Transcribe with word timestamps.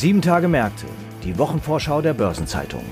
Sieben 0.00 0.22
Tage 0.22 0.46
Märkte, 0.46 0.86
die 1.24 1.36
Wochenvorschau 1.38 2.00
der 2.02 2.14
Börsenzeitung. 2.14 2.84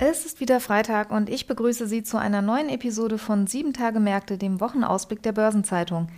Es 0.00 0.26
ist 0.26 0.40
wieder 0.40 0.58
Freitag 0.58 1.12
und 1.12 1.30
ich 1.30 1.46
begrüße 1.46 1.86
Sie 1.86 2.02
zu 2.02 2.16
einer 2.16 2.42
neuen 2.42 2.68
Episode 2.68 3.16
von 3.16 3.46
Sieben 3.46 3.72
Tage 3.72 4.00
Märkte, 4.00 4.38
dem 4.38 4.60
Wochenausblick 4.60 5.22
der 5.22 5.30
Börsenzeitung. 5.30 6.08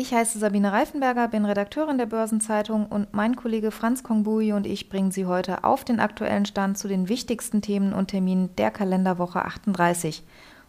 Ich 0.00 0.14
heiße 0.14 0.38
Sabine 0.38 0.70
Reifenberger, 0.70 1.26
bin 1.26 1.44
Redakteurin 1.44 1.98
der 1.98 2.06
Börsenzeitung 2.06 2.86
und 2.86 3.14
mein 3.14 3.34
Kollege 3.34 3.72
Franz 3.72 4.04
Kongbui 4.04 4.52
und 4.52 4.64
ich 4.64 4.88
bringen 4.88 5.10
Sie 5.10 5.26
heute 5.26 5.64
auf 5.64 5.84
den 5.84 5.98
aktuellen 5.98 6.46
Stand 6.46 6.78
zu 6.78 6.86
den 6.86 7.08
wichtigsten 7.08 7.62
Themen 7.62 7.92
und 7.92 8.06
Terminen 8.06 8.54
der 8.54 8.70
Kalenderwoche 8.70 9.44
38. 9.44 10.22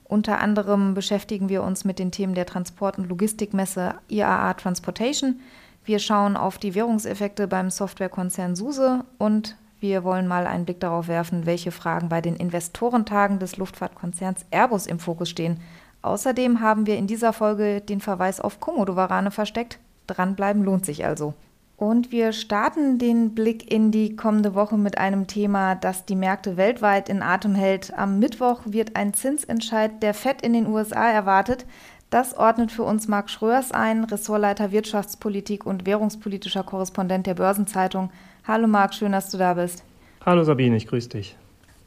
Unter 0.03 0.39
anderem 0.39 0.95
beschäftigen 0.95 1.47
wir 1.47 1.61
uns 1.61 1.85
mit 1.85 1.99
den 1.99 2.09
Themen 2.09 2.33
der 2.33 2.47
Transport- 2.47 2.97
und 2.97 3.07
Logistikmesse 3.07 3.93
IAA 4.07 4.55
Transportation. 4.55 5.41
Wir 5.85 5.99
schauen 5.99 6.35
auf 6.35 6.57
die 6.57 6.73
Währungseffekte 6.73 7.47
beim 7.47 7.69
Softwarekonzern 7.69 8.55
SUSE 8.55 9.05
und 9.19 9.57
wir 9.79 10.03
wollen 10.03 10.27
mal 10.27 10.47
einen 10.47 10.65
Blick 10.65 10.79
darauf 10.79 11.07
werfen, 11.07 11.45
welche 11.45 11.71
Fragen 11.71 12.09
bei 12.09 12.19
den 12.19 12.35
Investorentagen 12.35 13.37
des 13.37 13.57
Luftfahrtkonzerns 13.57 14.47
Airbus 14.49 14.87
im 14.87 14.97
Fokus 14.97 15.29
stehen. 15.29 15.59
Außerdem 16.01 16.61
haben 16.61 16.85
wir 16.85 16.97
in 16.97 17.07
dieser 17.07 17.33
Folge 17.33 17.81
den 17.81 17.99
Verweis 17.99 18.39
auf 18.39 18.59
Komodo-Warane 18.59 19.31
versteckt. 19.31 19.79
Dranbleiben 20.07 20.63
lohnt 20.63 20.85
sich 20.85 21.05
also. 21.05 21.33
Und 21.75 22.11
wir 22.11 22.33
starten 22.33 22.97
den 22.97 23.33
Blick 23.33 23.71
in 23.71 23.91
die 23.91 24.15
kommende 24.15 24.53
Woche 24.53 24.77
mit 24.77 24.97
einem 24.97 25.27
Thema, 25.27 25.75
das 25.75 26.05
die 26.05 26.15
Märkte 26.15 26.57
weltweit 26.57 27.07
in 27.07 27.21
Atem 27.21 27.55
hält. 27.55 27.97
Am 27.97 28.19
Mittwoch 28.19 28.61
wird 28.65 28.97
ein 28.97 29.13
Zinsentscheid 29.13 30.03
der 30.03 30.13
FED 30.13 30.41
in 30.41 30.53
den 30.53 30.67
USA 30.67 31.09
erwartet. 31.09 31.65
Das 32.09 32.35
ordnet 32.35 32.71
für 32.71 32.83
uns 32.83 33.07
Marc 33.07 33.29
Schröers 33.29 33.71
ein, 33.71 34.03
Ressortleiter 34.03 34.71
Wirtschaftspolitik 34.71 35.65
und 35.65 35.85
währungspolitischer 35.85 36.63
Korrespondent 36.63 37.27
der 37.27 37.35
Börsenzeitung. 37.35 38.09
Hallo 38.45 38.67
Marc, 38.67 38.93
schön, 38.93 39.11
dass 39.11 39.29
du 39.29 39.37
da 39.37 39.53
bist. 39.53 39.83
Hallo 40.25 40.43
Sabine, 40.43 40.75
ich 40.75 40.87
grüße 40.87 41.09
dich. 41.09 41.37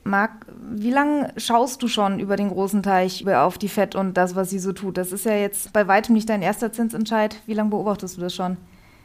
Marc, 0.04 0.46
wie 0.70 0.90
lange 0.90 1.32
schaust 1.36 1.82
du 1.82 1.88
schon 1.88 2.18
über 2.18 2.36
den 2.36 2.48
großen 2.48 2.82
Teich 2.82 3.26
auf 3.28 3.58
die 3.58 3.68
FED 3.68 3.94
und 3.94 4.16
das, 4.16 4.34
was 4.34 4.50
sie 4.50 4.58
so 4.58 4.72
tut? 4.72 4.96
Das 4.96 5.12
ist 5.12 5.24
ja 5.24 5.34
jetzt 5.34 5.72
bei 5.72 5.86
weitem 5.86 6.14
nicht 6.14 6.28
dein 6.28 6.42
erster 6.42 6.72
Zinsentscheid. 6.72 7.36
Wie 7.46 7.54
lange 7.54 7.70
beobachtest 7.70 8.16
du 8.16 8.20
das 8.20 8.34
schon? 8.34 8.56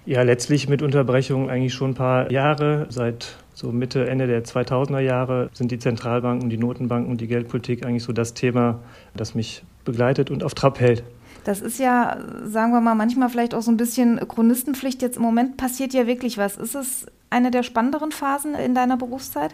Ja, 0.05 0.21
letztlich 0.21 0.69
mit 0.69 0.81
Unterbrechung 0.81 1.49
eigentlich 1.49 1.73
schon 1.73 1.91
ein 1.91 1.95
paar 1.95 2.31
Jahre. 2.31 2.87
Seit 2.89 3.35
so 3.53 3.73
Mitte, 3.73 4.07
Ende 4.07 4.25
der 4.25 4.45
2000er 4.45 4.99
Jahre 4.99 5.49
sind 5.51 5.69
die 5.69 5.79
Zentralbanken, 5.79 6.49
die 6.49 6.57
Notenbanken 6.57 7.11
und 7.11 7.19
die 7.19 7.27
Geldpolitik 7.27 7.85
eigentlich 7.85 8.03
so 8.03 8.13
das 8.13 8.33
Thema, 8.33 8.79
das 9.15 9.35
mich 9.35 9.63
begleitet 9.83 10.31
und 10.31 10.43
auf 10.43 10.53
Trab 10.53 10.79
hält. 10.79 11.03
Das 11.43 11.61
ist 11.61 11.77
ja, 11.77 12.17
sagen 12.45 12.71
wir 12.71 12.79
mal, 12.79 12.95
manchmal 12.95 13.29
vielleicht 13.29 13.53
auch 13.53 13.61
so 13.61 13.71
ein 13.71 13.77
bisschen 13.77 14.17
Chronistenpflicht. 14.25 15.01
Jetzt 15.01 15.17
im 15.17 15.23
Moment 15.23 15.57
passiert 15.57 15.93
ja 15.93 16.07
wirklich 16.07 16.37
was. 16.37 16.55
Ist 16.55 16.75
es 16.75 17.05
eine 17.29 17.51
der 17.51 17.63
spannenderen 17.63 18.11
Phasen 18.11 18.55
in 18.55 18.75
deiner 18.75 18.95
Berufszeit? 18.95 19.53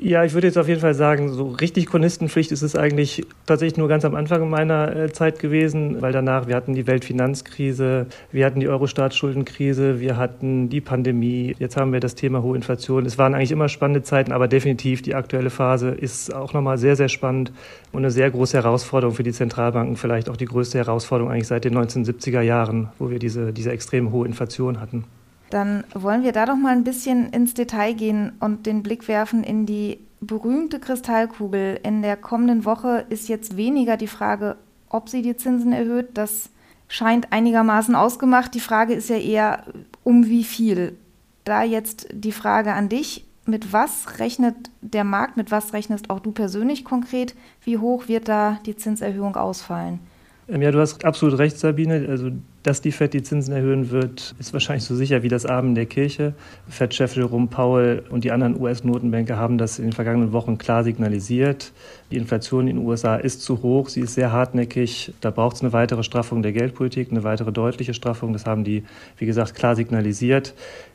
Ja, 0.00 0.22
ich 0.22 0.32
würde 0.32 0.46
jetzt 0.46 0.56
auf 0.56 0.68
jeden 0.68 0.80
Fall 0.80 0.94
sagen, 0.94 1.28
so 1.32 1.48
richtig 1.48 1.86
Chronistenpflicht 1.86 2.52
ist 2.52 2.62
es 2.62 2.76
eigentlich 2.76 3.26
tatsächlich 3.46 3.78
nur 3.78 3.88
ganz 3.88 4.04
am 4.04 4.14
Anfang 4.14 4.48
meiner 4.48 4.94
äh, 4.94 5.12
Zeit 5.12 5.40
gewesen, 5.40 6.00
weil 6.00 6.12
danach 6.12 6.46
wir 6.46 6.54
hatten 6.54 6.74
die 6.74 6.86
Weltfinanzkrise, 6.86 8.06
wir 8.30 8.46
hatten 8.46 8.60
die 8.60 8.68
Euro-Staatsschuldenkrise, 8.68 9.98
wir 9.98 10.16
hatten 10.16 10.68
die 10.68 10.80
Pandemie, 10.80 11.56
jetzt 11.58 11.76
haben 11.76 11.92
wir 11.92 11.98
das 11.98 12.14
Thema 12.14 12.42
hohe 12.42 12.54
Inflation. 12.54 13.06
Es 13.06 13.18
waren 13.18 13.34
eigentlich 13.34 13.50
immer 13.50 13.68
spannende 13.68 14.02
Zeiten, 14.04 14.30
aber 14.30 14.46
definitiv 14.46 15.02
die 15.02 15.16
aktuelle 15.16 15.50
Phase 15.50 15.88
ist 15.88 16.32
auch 16.32 16.52
nochmal 16.52 16.78
sehr, 16.78 16.94
sehr 16.94 17.08
spannend 17.08 17.52
und 17.90 17.98
eine 17.98 18.12
sehr 18.12 18.30
große 18.30 18.56
Herausforderung 18.56 19.16
für 19.16 19.24
die 19.24 19.32
Zentralbanken, 19.32 19.96
vielleicht 19.96 20.28
auch 20.30 20.36
die 20.36 20.44
größte 20.44 20.78
Herausforderung 20.78 21.32
eigentlich 21.32 21.48
seit 21.48 21.64
den 21.64 21.76
1970er 21.76 22.42
Jahren, 22.42 22.90
wo 23.00 23.10
wir 23.10 23.18
diese, 23.18 23.52
diese 23.52 23.72
extrem 23.72 24.12
hohe 24.12 24.28
Inflation 24.28 24.80
hatten. 24.80 25.04
Dann 25.50 25.84
wollen 25.94 26.22
wir 26.22 26.32
da 26.32 26.46
doch 26.46 26.56
mal 26.56 26.72
ein 26.72 26.84
bisschen 26.84 27.30
ins 27.30 27.54
Detail 27.54 27.94
gehen 27.94 28.32
und 28.40 28.66
den 28.66 28.82
Blick 28.82 29.08
werfen 29.08 29.42
in 29.44 29.66
die 29.66 29.98
berühmte 30.20 30.78
Kristallkugel. 30.78 31.80
In 31.82 32.02
der 32.02 32.16
kommenden 32.16 32.64
Woche 32.64 33.06
ist 33.08 33.28
jetzt 33.28 33.56
weniger 33.56 33.96
die 33.96 34.08
Frage, 34.08 34.56
ob 34.90 35.08
sie 35.08 35.22
die 35.22 35.36
Zinsen 35.36 35.72
erhöht. 35.72 36.10
Das 36.14 36.50
scheint 36.88 37.32
einigermaßen 37.32 37.94
ausgemacht. 37.94 38.54
Die 38.54 38.60
Frage 38.60 38.94
ist 38.94 39.08
ja 39.08 39.16
eher, 39.16 39.64
um 40.04 40.26
wie 40.26 40.44
viel. 40.44 40.96
Da 41.44 41.62
jetzt 41.62 42.08
die 42.12 42.32
Frage 42.32 42.72
an 42.72 42.88
dich. 42.88 43.24
Mit 43.46 43.72
was 43.72 44.18
rechnet 44.18 44.56
der 44.82 45.04
Markt, 45.04 45.38
mit 45.38 45.50
was 45.50 45.72
rechnest 45.72 46.10
auch 46.10 46.20
du 46.20 46.32
persönlich 46.32 46.84
konkret? 46.84 47.34
Wie 47.64 47.78
hoch 47.78 48.06
wird 48.06 48.28
da 48.28 48.58
die 48.66 48.76
Zinserhöhung 48.76 49.36
ausfallen? 49.36 50.00
Ähm, 50.48 50.60
ja, 50.60 50.70
du 50.70 50.80
hast 50.80 51.02
absolut 51.04 51.38
recht, 51.38 51.58
Sabine. 51.58 52.06
Also 52.10 52.30
dass 52.68 52.82
die 52.82 52.92
FED 52.92 53.14
die 53.14 53.22
Zinsen 53.22 53.54
erhöhen 53.54 53.90
wird, 53.90 54.34
ist 54.38 54.52
wahrscheinlich 54.52 54.84
so 54.84 54.94
sicher 54.94 55.22
wie 55.22 55.28
das 55.28 55.46
Abend 55.46 55.74
der 55.74 55.86
Kirche. 55.86 56.34
FED-Chef 56.68 57.16
Jerome 57.16 57.46
Powell 57.46 58.02
und 58.10 58.24
die 58.24 58.30
anderen 58.30 58.60
US-Notenbanker 58.60 59.38
haben 59.38 59.56
das 59.56 59.78
in 59.78 59.86
den 59.86 59.94
vergangenen 59.94 60.34
Wochen 60.34 60.58
klar 60.58 60.84
signalisiert. 60.84 61.72
Die 62.10 62.18
Inflation 62.18 62.68
in 62.68 62.76
den 62.76 62.86
USA 62.86 63.16
ist 63.16 63.40
zu 63.40 63.62
hoch, 63.62 63.88
sie 63.88 64.00
ist 64.00 64.12
sehr 64.12 64.32
hartnäckig. 64.32 65.14
Da 65.22 65.30
braucht 65.30 65.56
es 65.56 65.62
eine 65.62 65.72
weitere 65.72 66.02
Straffung 66.02 66.42
der 66.42 66.52
Geldpolitik, 66.52 67.10
eine 67.10 67.24
weitere 67.24 67.52
deutliche 67.52 67.94
Straffung. 67.94 68.34
Das 68.34 68.44
haben 68.44 68.64
die, 68.64 68.84
wie 69.16 69.24
gesagt, 69.24 69.54
klar 69.54 69.74
signalisiert. 69.74 70.52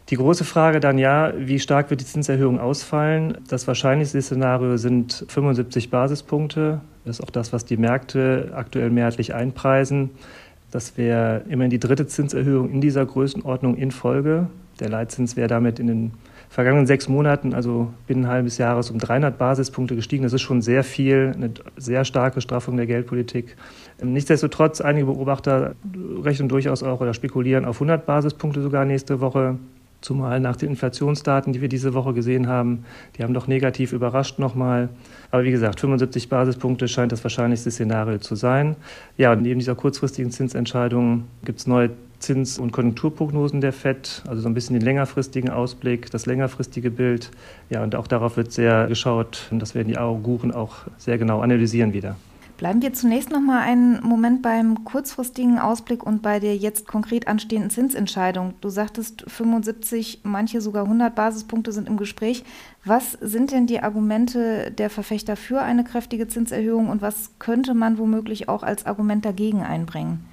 Die 0.09 0.15
große 0.15 0.43
Frage 0.43 0.79
dann 0.79 0.99
ja, 0.99 1.33
wie 1.37 1.57
stark 1.57 1.89
wird 1.89 2.01
die 2.01 2.05
Zinserhöhung 2.05 2.59
ausfallen? 2.59 3.39
Das 3.47 3.67
wahrscheinlichste 3.67 4.21
Szenario 4.21 4.77
sind 4.77 5.25
75 5.27 5.89
Basispunkte. 5.89 6.81
Das 7.05 7.17
ist 7.17 7.25
auch 7.25 7.31
das, 7.31 7.51
was 7.51 7.65
die 7.65 7.77
Märkte 7.77 8.51
aktuell 8.53 8.91
mehrheitlich 8.91 9.33
einpreisen. 9.33 10.11
Das 10.73 10.97
wäre 10.97 11.43
immerhin 11.49 11.69
die 11.69 11.77
dritte 11.77 12.07
Zinserhöhung 12.07 12.71
in 12.71 12.81
dieser 12.81 13.05
Größenordnung 13.05 13.77
in 13.77 13.91
Folge. 13.91 14.47
Der 14.79 14.89
Leitzins 14.89 15.35
wäre 15.35 15.47
damit 15.47 15.77
in 15.77 15.85
den 15.85 16.11
vergangenen 16.49 16.87
sechs 16.87 17.07
Monaten, 17.07 17.53
also 17.53 17.93
binnen 18.07 18.25
ein 18.25 18.31
halbes 18.31 18.57
Jahres, 18.57 18.89
um 18.89 18.97
300 18.97 19.37
Basispunkte 19.37 19.95
gestiegen. 19.95 20.23
Das 20.23 20.33
ist 20.33 20.41
schon 20.41 20.63
sehr 20.63 20.83
viel, 20.83 21.31
eine 21.35 21.51
sehr 21.77 22.05
starke 22.05 22.41
Straffung 22.41 22.75
der 22.75 22.87
Geldpolitik. 22.87 23.55
Nichtsdestotrotz, 24.01 24.81
einige 24.81 25.05
Beobachter 25.05 25.75
rechnen 26.23 26.49
durchaus 26.49 26.81
auch 26.81 27.01
oder 27.01 27.13
spekulieren 27.13 27.65
auf 27.65 27.75
100 27.75 28.07
Basispunkte 28.07 28.63
sogar 28.63 28.83
nächste 28.83 29.21
Woche. 29.21 29.59
Zumal 30.03 30.41
nach 30.41 30.57
den 30.57 30.71
Inflationsdaten, 30.71 31.53
die 31.53 31.61
wir 31.61 31.69
diese 31.69 31.93
Woche 31.93 32.13
gesehen 32.13 32.49
haben, 32.49 32.83
die 33.17 33.23
haben 33.23 33.33
doch 33.33 33.47
negativ 33.47 33.93
überrascht 33.93 34.37
nochmal. 34.37 34.89
Aber 35.31 35.45
wie 35.45 35.51
gesagt, 35.51 35.79
75 35.79 36.27
Basispunkte 36.27 36.89
scheint 36.89 37.13
das 37.13 37.23
wahrscheinlichste 37.23 37.71
Szenario 37.71 38.17
zu 38.17 38.35
sein. 38.35 38.75
Ja, 39.17 39.33
neben 39.33 39.59
dieser 39.59 39.75
kurzfristigen 39.75 40.29
Zinsentscheidung 40.29 41.23
gibt 41.45 41.59
es 41.59 41.67
neue 41.67 41.91
Zins- 42.19 42.59
und 42.59 42.73
Konjunkturprognosen 42.73 43.61
der 43.61 43.71
FED, 43.71 44.23
also 44.27 44.41
so 44.41 44.49
ein 44.49 44.53
bisschen 44.53 44.77
den 44.77 44.83
längerfristigen 44.83 45.49
Ausblick, 45.49 46.11
das 46.11 46.25
längerfristige 46.25 46.91
Bild. 46.91 47.31
Ja, 47.69 47.81
und 47.81 47.95
auch 47.95 48.07
darauf 48.07 48.35
wird 48.35 48.51
sehr 48.51 48.87
geschaut 48.87 49.47
und 49.51 49.59
das 49.59 49.73
werden 49.73 49.87
die 49.87 49.97
Auguren 49.97 50.51
auch 50.51 50.79
sehr 50.97 51.17
genau 51.17 51.39
analysieren 51.39 51.93
wieder. 51.93 52.17
Bleiben 52.63 52.81
wir 52.81 52.93
zunächst 52.93 53.29
noch 53.29 53.41
mal 53.41 53.59
einen 53.59 54.01
Moment 54.03 54.41
beim 54.41 54.85
kurzfristigen 54.85 55.59
Ausblick 55.59 56.01
und 56.01 56.21
bei 56.21 56.39
der 56.39 56.55
jetzt 56.55 56.87
konkret 56.87 57.27
anstehenden 57.27 57.69
Zinsentscheidung. 57.69 58.53
Du 58.61 58.69
sagtest 58.69 59.25
75, 59.27 60.21
manche 60.23 60.61
sogar 60.61 60.85
100 60.85 61.13
Basispunkte 61.13 61.73
sind 61.73 61.89
im 61.89 61.97
Gespräch. 61.97 62.45
Was 62.85 63.17
sind 63.19 63.51
denn 63.51 63.67
die 63.67 63.81
Argumente 63.81 64.71
der 64.71 64.89
Verfechter 64.89 65.35
für 65.35 65.61
eine 65.61 65.83
kräftige 65.83 66.29
Zinserhöhung 66.29 66.87
und 66.87 67.01
was 67.01 67.31
könnte 67.37 67.73
man 67.73 67.97
womöglich 67.97 68.47
auch 68.47 68.63
als 68.63 68.85
Argument 68.85 69.25
dagegen 69.25 69.61
einbringen? 69.61 70.23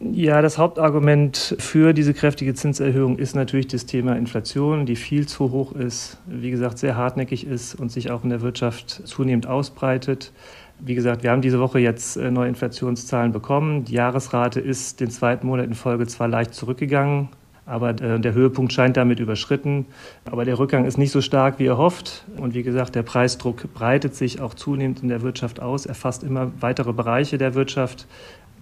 Ja, 0.00 0.42
das 0.42 0.58
Hauptargument 0.58 1.56
für 1.58 1.94
diese 1.94 2.12
kräftige 2.12 2.52
Zinserhöhung 2.54 3.18
ist 3.18 3.34
natürlich 3.34 3.66
das 3.66 3.86
Thema 3.86 4.14
Inflation, 4.14 4.84
die 4.84 4.94
viel 4.94 5.26
zu 5.26 5.50
hoch 5.52 5.72
ist, 5.72 6.18
wie 6.26 6.50
gesagt, 6.50 6.78
sehr 6.78 6.96
hartnäckig 6.96 7.46
ist 7.46 7.74
und 7.74 7.90
sich 7.90 8.10
auch 8.10 8.22
in 8.24 8.30
der 8.30 8.42
Wirtschaft 8.42 8.90
zunehmend 9.06 9.46
ausbreitet. 9.46 10.32
Wie 10.80 10.94
gesagt, 10.94 11.24
wir 11.24 11.32
haben 11.32 11.42
diese 11.42 11.58
Woche 11.58 11.80
jetzt 11.80 12.16
äh, 12.16 12.30
neue 12.30 12.48
Inflationszahlen 12.48 13.32
bekommen. 13.32 13.84
Die 13.84 13.94
Jahresrate 13.94 14.60
ist 14.60 15.00
den 15.00 15.10
zweiten 15.10 15.46
Monat 15.46 15.66
in 15.66 15.74
Folge 15.74 16.06
zwar 16.06 16.28
leicht 16.28 16.54
zurückgegangen, 16.54 17.30
aber 17.66 17.90
äh, 18.00 18.20
der 18.20 18.32
Höhepunkt 18.32 18.72
scheint 18.72 18.96
damit 18.96 19.18
überschritten. 19.18 19.86
Aber 20.24 20.44
der 20.44 20.58
Rückgang 20.58 20.84
ist 20.84 20.96
nicht 20.96 21.10
so 21.10 21.20
stark 21.20 21.58
wie 21.58 21.66
erhofft. 21.66 22.24
Und 22.36 22.54
wie 22.54 22.62
gesagt, 22.62 22.94
der 22.94 23.02
Preisdruck 23.02 23.72
breitet 23.74 24.14
sich 24.14 24.40
auch 24.40 24.54
zunehmend 24.54 25.02
in 25.02 25.08
der 25.08 25.22
Wirtschaft 25.22 25.60
aus, 25.60 25.84
erfasst 25.84 26.22
immer 26.22 26.52
weitere 26.60 26.92
Bereiche 26.92 27.38
der 27.38 27.54
Wirtschaft. 27.54 28.06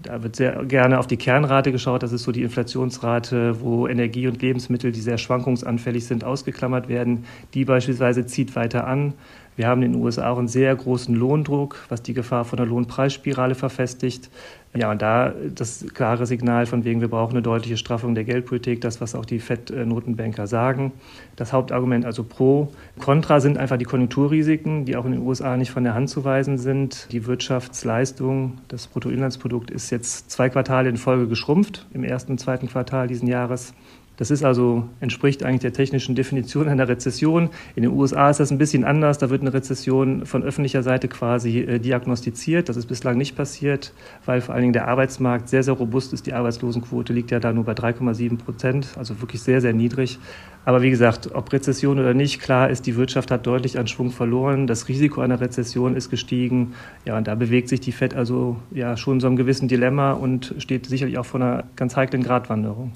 Da 0.03 0.23
wird 0.23 0.37
sehr 0.37 0.65
gerne 0.65 0.99
auf 0.99 1.07
die 1.07 1.17
Kernrate 1.17 1.73
geschaut. 1.73 2.03
Das 2.03 2.13
ist 2.13 2.23
so 2.23 2.33
die 2.33 2.43
Inflationsrate, 2.43 3.61
wo 3.61 3.89
Energie 3.89 4.29
und 4.29 4.41
Lebensmittel, 4.41 4.93
die 4.93 5.01
sehr 5.01 5.19
schwankungsanfällig 5.19 6.07
sind, 6.07 6.25
ausgeklammert 6.25 6.89
werden. 6.89 7.25
Die 7.55 7.65
beispielsweise 7.65 8.27
zieht 8.27 8.55
weiter 8.57 8.87
an. 8.87 9.15
Wir 9.57 9.69
haben 9.69 9.83
in 9.83 9.93
den 9.93 10.03
USA 10.03 10.31
auch 10.31 10.39
einen 10.39 10.49
sehr 10.49 10.75
großen 10.77 11.15
Lohndruck, 11.15 11.79
was 11.89 12.03
die 12.03 12.13
Gefahr 12.13 12.45
von 12.45 12.59
der 12.59 12.67
Lohnpreisspirale 12.67 13.55
verfestigt. 13.55 14.29
Ja, 14.77 14.91
und 14.91 15.01
da 15.01 15.33
das 15.55 15.87
klare 15.95 16.27
Signal 16.27 16.67
von 16.67 16.85
wegen, 16.85 17.01
wir 17.01 17.09
brauchen 17.09 17.33
eine 17.33 17.43
deutliche 17.43 17.77
Straffung 17.77 18.15
der 18.15 18.25
Geldpolitik, 18.25 18.81
das, 18.81 19.01
was 19.01 19.15
auch 19.15 19.25
die 19.25 19.39
FED-Notenbanker 19.39 20.47
sagen. 20.47 20.93
Das 21.37 21.53
Hauptargument 21.53 22.05
also 22.05 22.25
pro. 22.25 22.69
Contra 22.99 23.41
sind 23.41 23.59
einfach 23.59 23.79
die 23.79 23.85
Konjunkturrisiken, 23.85 24.85
die 24.85 24.97
auch 24.97 25.07
in 25.07 25.13
den 25.13 25.23
USA 25.23 25.57
nicht 25.57 25.71
von 25.71 25.85
der 25.85 25.95
Hand 25.95 26.11
zu 26.11 26.25
weisen 26.25 26.59
sind. 26.59 27.09
Die 27.11 27.27
Wirtschaftsleistung, 27.27 28.59
das 28.69 28.87
Bruttoinlandsprodukt 28.87 29.71
ist 29.71 29.91
jetzt 29.91 30.31
zwei 30.31 30.51
Quartale 30.51 30.89
in 30.89 30.97
Folge 30.97 31.27
geschrumpft, 31.27 31.87
im 31.95 32.05
ersten 32.05 32.33
und 32.33 32.39
zweiten 32.39 32.69
Quartal 32.69 33.09
diesen 33.09 33.29
Jahres. 33.29 33.73
Das 34.17 34.31
ist 34.31 34.45
also, 34.45 34.85
entspricht 35.01 35.45
eigentlich 35.45 35.61
der 35.61 35.75
technischen 35.75 36.15
Definition 36.15 36.69
einer 36.69 36.89
Rezession. 36.89 37.51
In 37.75 37.83
den 37.83 37.93
USA 37.93 38.31
ist 38.31 38.41
das 38.41 38.51
ein 38.51 38.59
bisschen 38.59 38.85
anders. 38.85 39.19
Da 39.19 39.29
wird 39.29 39.43
eine 39.43 39.53
Rezession 39.53 40.25
von 40.25 40.43
öffentlicher 40.43 40.83
Seite 40.83 41.09
quasi 41.09 41.61
äh, 41.61 41.79
diagnostiziert. 41.79 42.69
Das 42.69 42.77
ist 42.77 42.87
bislang 42.87 43.19
nicht 43.19 43.37
passiert, 43.37 43.93
weil 44.25 44.41
vor 44.41 44.55
allen 44.55 44.63
Dingen 44.63 44.73
der 44.73 44.89
Arbeitsmarkt 44.89 45.49
sehr, 45.51 45.63
sehr 45.63 45.75
robust 45.75 46.15
ist. 46.15 46.27
Die 46.27 46.33
Arbeitslosenquote 46.33 47.13
liegt 47.13 47.31
ja 47.31 47.41
da 47.41 47.53
nur 47.53 47.65
bei 47.65 47.73
3,7 47.73 48.39
Prozent, 48.39 48.89
also 48.97 49.21
wirklich 49.21 49.43
sehr, 49.43 49.61
sehr 49.61 49.75
niedrig. 49.75 50.19
Aber 50.65 50.83
wie 50.83 50.91
gesagt, 50.91 51.33
ob 51.35 51.53
Rezession 51.53 51.99
oder 51.99 52.15
nicht, 52.15 52.41
klar 52.41 52.71
ist, 52.71 52.87
die 52.87 52.97
Wirtschaft 52.97 53.31
hat 53.31 53.47
deutlich 53.47 53.79
an 53.79 53.87
Schwung 53.87 54.11
verloren. 54.11 54.67
Das 54.67 54.89
Risiko 54.89 55.21
einer 55.21 55.41
Rezession 55.41 55.95
ist 55.95 56.11
gestiegen. 56.11 56.75
Ja, 57.05 57.19
und 57.19 57.29
da 57.29 57.35
bewegt 57.35 57.69
sich 57.69 57.81
die 57.81 57.93
FED 57.93 58.15
also 58.15 58.57
ja 58.73 58.97
schon 58.97 59.21
so 59.21 59.27
einem 59.27 59.37
gewissen 59.37 59.69
Dilemma 59.69 60.13
und 60.13 60.55
steht 60.59 60.87
sicherlich 60.87 61.19
auch 61.19 61.27
vor 61.27 61.41
einer 61.41 61.65
ganz 61.77 61.95
heiklen 61.97 62.23
Gratwanderung. 62.23 62.93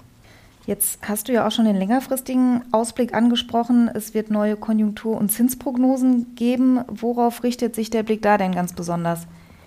Jetzt 0.70 1.00
hast 1.02 1.26
du 1.26 1.32
ja 1.32 1.48
auch 1.48 1.50
schon 1.50 1.64
den 1.64 1.74
längerfristigen 1.74 2.62
Ausblick 2.70 3.12
angesprochen. 3.12 3.90
Es 3.92 4.14
wird 4.14 4.30
neue 4.30 4.54
Konjunktur- 4.54 5.18
und 5.18 5.32
Zinsprognosen 5.32 6.36
geben. 6.36 6.78
Worauf 6.86 7.42
richtet 7.42 7.74
sich 7.74 7.90
der 7.90 8.04
Blick 8.04 8.22
da 8.22 8.38
denn 8.38 8.52
ganz 8.52 8.72
besonders? 8.72 9.26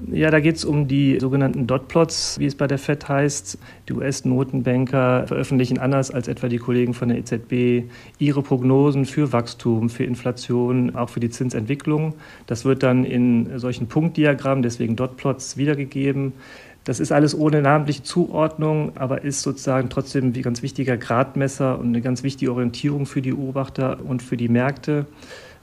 Ja, 0.09 0.31
da 0.31 0.39
geht 0.39 0.55
es 0.55 0.63
um 0.63 0.87
die 0.87 1.19
sogenannten 1.19 1.67
Dotplots, 1.67 2.39
wie 2.39 2.45
es 2.45 2.55
bei 2.55 2.67
der 2.67 2.77
FED 2.77 3.09
heißt. 3.09 3.57
Die 3.89 3.93
US-Notenbanker 3.93 5.27
veröffentlichen 5.27 5.77
anders 5.77 6.09
als 6.09 6.29
etwa 6.29 6.47
die 6.47 6.57
Kollegen 6.57 6.93
von 6.93 7.09
der 7.09 7.17
EZB 7.17 7.89
ihre 8.17 8.41
Prognosen 8.41 9.05
für 9.05 9.33
Wachstum, 9.33 9.89
für 9.89 10.05
Inflation, 10.05 10.95
auch 10.95 11.09
für 11.09 11.19
die 11.19 11.29
Zinsentwicklung. 11.29 12.13
Das 12.47 12.63
wird 12.63 12.81
dann 12.81 13.03
in 13.03 13.59
solchen 13.59 13.87
Punktdiagrammen, 13.87 14.63
deswegen 14.63 14.95
Dotplots, 14.95 15.57
wiedergegeben. 15.57 16.31
Das 16.83 16.99
ist 16.99 17.11
alles 17.11 17.37
ohne 17.37 17.61
namentliche 17.61 18.03
Zuordnung, 18.03 18.91
aber 18.95 19.23
ist 19.23 19.41
sozusagen 19.41 19.89
trotzdem 19.89 20.27
ein 20.27 20.41
ganz 20.41 20.61
wichtiger 20.61 20.97
Gradmesser 20.97 21.79
und 21.79 21.87
eine 21.87 22.01
ganz 22.01 22.23
wichtige 22.23 22.51
Orientierung 22.51 23.05
für 23.05 23.21
die 23.21 23.31
Beobachter 23.31 23.99
und 24.03 24.21
für 24.21 24.35
die 24.35 24.49
Märkte. 24.49 25.05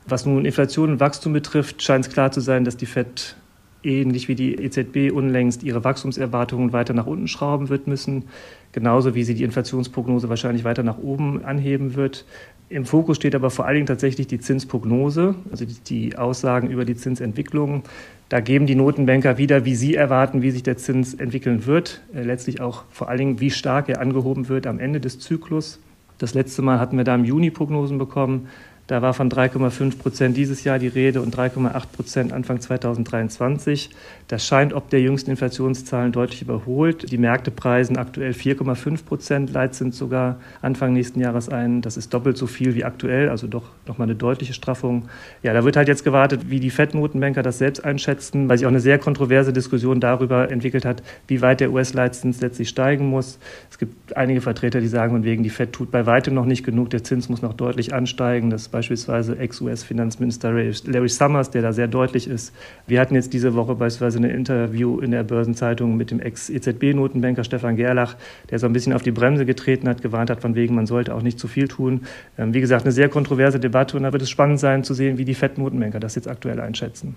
Was 0.06 0.24
nun 0.24 0.46
Inflation 0.46 0.90
und 0.90 1.00
Wachstum 1.00 1.34
betrifft, 1.34 1.82
scheint 1.82 2.06
es 2.06 2.12
klar 2.12 2.32
zu 2.32 2.40
sein, 2.40 2.64
dass 2.64 2.76
die 2.76 2.86
FED 2.86 3.36
ähnlich 3.82 4.28
wie 4.28 4.34
die 4.34 4.54
EZB 4.56 5.12
unlängst 5.12 5.62
ihre 5.62 5.84
Wachstumserwartungen 5.84 6.72
weiter 6.72 6.94
nach 6.94 7.06
unten 7.06 7.28
schrauben 7.28 7.68
wird 7.68 7.86
müssen, 7.86 8.24
genauso 8.72 9.14
wie 9.14 9.24
sie 9.24 9.34
die 9.34 9.44
Inflationsprognose 9.44 10.28
wahrscheinlich 10.28 10.64
weiter 10.64 10.82
nach 10.82 10.98
oben 10.98 11.44
anheben 11.44 11.94
wird. 11.94 12.24
Im 12.68 12.86
Fokus 12.86 13.16
steht 13.16 13.34
aber 13.34 13.50
vor 13.50 13.66
allen 13.66 13.74
Dingen 13.74 13.86
tatsächlich 13.86 14.28
die 14.28 14.38
Zinsprognose, 14.38 15.34
also 15.50 15.66
die, 15.88 16.16
Aussagen 16.16 16.70
über 16.70 16.84
die 16.84 16.94
Zinsentwicklung. 16.94 17.82
Da 18.28 18.38
geben 18.38 18.66
die 18.66 18.76
Notenbanker 18.76 19.38
wieder, 19.38 19.64
wie 19.64 19.74
sie 19.74 19.96
erwarten, 19.96 20.40
wie 20.40 20.52
sich 20.52 20.62
der 20.62 20.76
Zins 20.76 21.14
entwickeln 21.14 21.66
wird. 21.66 22.00
Äh, 22.14 22.22
letztlich 22.22 22.60
auch 22.60 22.84
vor 22.90 23.08
allen 23.08 23.18
Dingen, 23.18 23.40
wie 23.40 23.50
stark 23.50 23.88
er 23.88 24.00
angehoben 24.00 24.48
wird 24.48 24.68
am 24.68 24.78
Ende 24.78 25.00
des 25.00 25.18
Zyklus. 25.18 25.80
Das 26.18 26.32
letzte 26.34 26.62
Mal 26.62 26.78
hatten 26.78 26.96
wir 26.96 27.02
da 27.02 27.16
im 27.16 27.24
Juni 27.24 27.50
Prognosen 27.50 27.98
bekommen. 27.98 28.46
Da 28.90 29.02
war 29.02 29.14
von 29.14 29.30
3,5 29.30 29.98
Prozent 29.98 30.36
dieses 30.36 30.64
Jahr 30.64 30.80
die 30.80 30.88
Rede 30.88 31.22
und 31.22 31.32
3,8 31.32 31.82
Prozent 31.94 32.32
Anfang 32.32 32.60
2023. 32.60 33.90
Das 34.26 34.44
scheint 34.44 34.72
ob 34.72 34.90
der 34.90 35.00
jüngsten 35.00 35.30
Inflationszahlen 35.30 36.10
deutlich 36.10 36.42
überholt. 36.42 37.12
Die 37.12 37.16
Märkte 37.16 37.52
preisen 37.52 37.96
aktuell 37.96 38.32
4,5 38.32 39.04
Prozent 39.04 39.52
Leitzins 39.52 39.96
sogar 39.96 40.40
Anfang 40.60 40.92
nächsten 40.92 41.20
Jahres 41.20 41.48
ein. 41.48 41.82
Das 41.82 41.96
ist 41.96 42.12
doppelt 42.12 42.36
so 42.36 42.48
viel 42.48 42.74
wie 42.74 42.82
aktuell, 42.82 43.28
also 43.28 43.46
doch 43.46 43.62
nochmal 43.86 44.08
eine 44.08 44.16
deutliche 44.16 44.54
Straffung. 44.54 45.08
Ja, 45.44 45.52
da 45.52 45.62
wird 45.62 45.76
halt 45.76 45.86
jetzt 45.86 46.02
gewartet, 46.02 46.50
wie 46.50 46.58
die 46.58 46.70
FED-Notenbanker 46.70 47.44
das 47.44 47.58
selbst 47.58 47.84
einschätzen, 47.84 48.48
weil 48.48 48.58
sich 48.58 48.66
auch 48.66 48.70
eine 48.70 48.80
sehr 48.80 48.98
kontroverse 48.98 49.52
Diskussion 49.52 50.00
darüber 50.00 50.50
entwickelt 50.50 50.84
hat, 50.84 51.00
wie 51.28 51.42
weit 51.42 51.60
der 51.60 51.70
US-Leitzins 51.70 52.40
letztlich 52.40 52.68
steigen 52.68 53.06
muss. 53.06 53.38
Es 53.70 53.78
gibt 53.78 54.16
einige 54.16 54.40
Vertreter, 54.40 54.80
die 54.80 54.88
sagen, 54.88 55.12
von 55.12 55.22
wegen, 55.22 55.44
die 55.44 55.50
FED 55.50 55.72
tut 55.72 55.92
bei 55.92 56.06
weitem 56.06 56.34
noch 56.34 56.44
nicht 56.44 56.64
genug, 56.64 56.90
der 56.90 57.04
Zins 57.04 57.28
muss 57.28 57.40
noch 57.40 57.54
deutlich 57.54 57.94
ansteigen. 57.94 58.50
Das 58.50 58.68
beispielsweise 58.80 59.38
Ex-US-Finanzminister 59.38 60.52
Larry 60.52 61.08
Summers, 61.10 61.50
der 61.50 61.60
da 61.60 61.74
sehr 61.74 61.86
deutlich 61.86 62.26
ist. 62.26 62.54
Wir 62.86 62.98
hatten 62.98 63.14
jetzt 63.14 63.34
diese 63.34 63.54
Woche 63.54 63.74
beispielsweise 63.74 64.20
ein 64.20 64.24
Interview 64.24 65.00
in 65.00 65.10
der 65.10 65.22
Börsenzeitung 65.22 65.98
mit 65.98 66.10
dem 66.10 66.18
Ex-EZB-Notenbanker 66.18 67.44
Stefan 67.44 67.76
Gerlach, 67.76 68.16
der 68.48 68.58
so 68.58 68.64
ein 68.64 68.72
bisschen 68.72 68.94
auf 68.94 69.02
die 69.02 69.10
Bremse 69.10 69.44
getreten 69.44 69.86
hat, 69.86 70.00
gewarnt 70.00 70.30
hat, 70.30 70.40
von 70.40 70.54
wegen, 70.54 70.74
man 70.74 70.86
sollte 70.86 71.14
auch 71.14 71.20
nicht 71.20 71.38
zu 71.38 71.46
viel 71.46 71.68
tun. 71.68 72.06
Ähm, 72.38 72.54
wie 72.54 72.60
gesagt, 72.62 72.86
eine 72.86 72.92
sehr 72.92 73.10
kontroverse 73.10 73.60
Debatte 73.60 73.98
und 73.98 74.04
da 74.04 74.12
wird 74.14 74.22
es 74.22 74.30
spannend 74.30 74.60
sein 74.60 74.82
zu 74.82 74.94
sehen, 74.94 75.18
wie 75.18 75.26
die 75.26 75.34
FED-Notenbanker 75.34 76.00
das 76.00 76.14
jetzt 76.14 76.26
aktuell 76.26 76.58
einschätzen. 76.58 77.16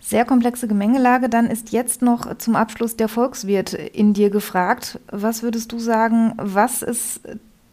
Sehr 0.00 0.26
komplexe 0.26 0.68
Gemengelage. 0.68 1.30
Dann 1.30 1.46
ist 1.46 1.72
jetzt 1.72 2.02
noch 2.02 2.36
zum 2.36 2.54
Abschluss 2.54 2.96
der 2.96 3.08
Volkswirt 3.08 3.72
in 3.72 4.12
dir 4.12 4.28
gefragt. 4.28 5.00
Was 5.10 5.42
würdest 5.42 5.72
du 5.72 5.78
sagen, 5.78 6.34
was 6.36 6.82
ist 6.82 7.22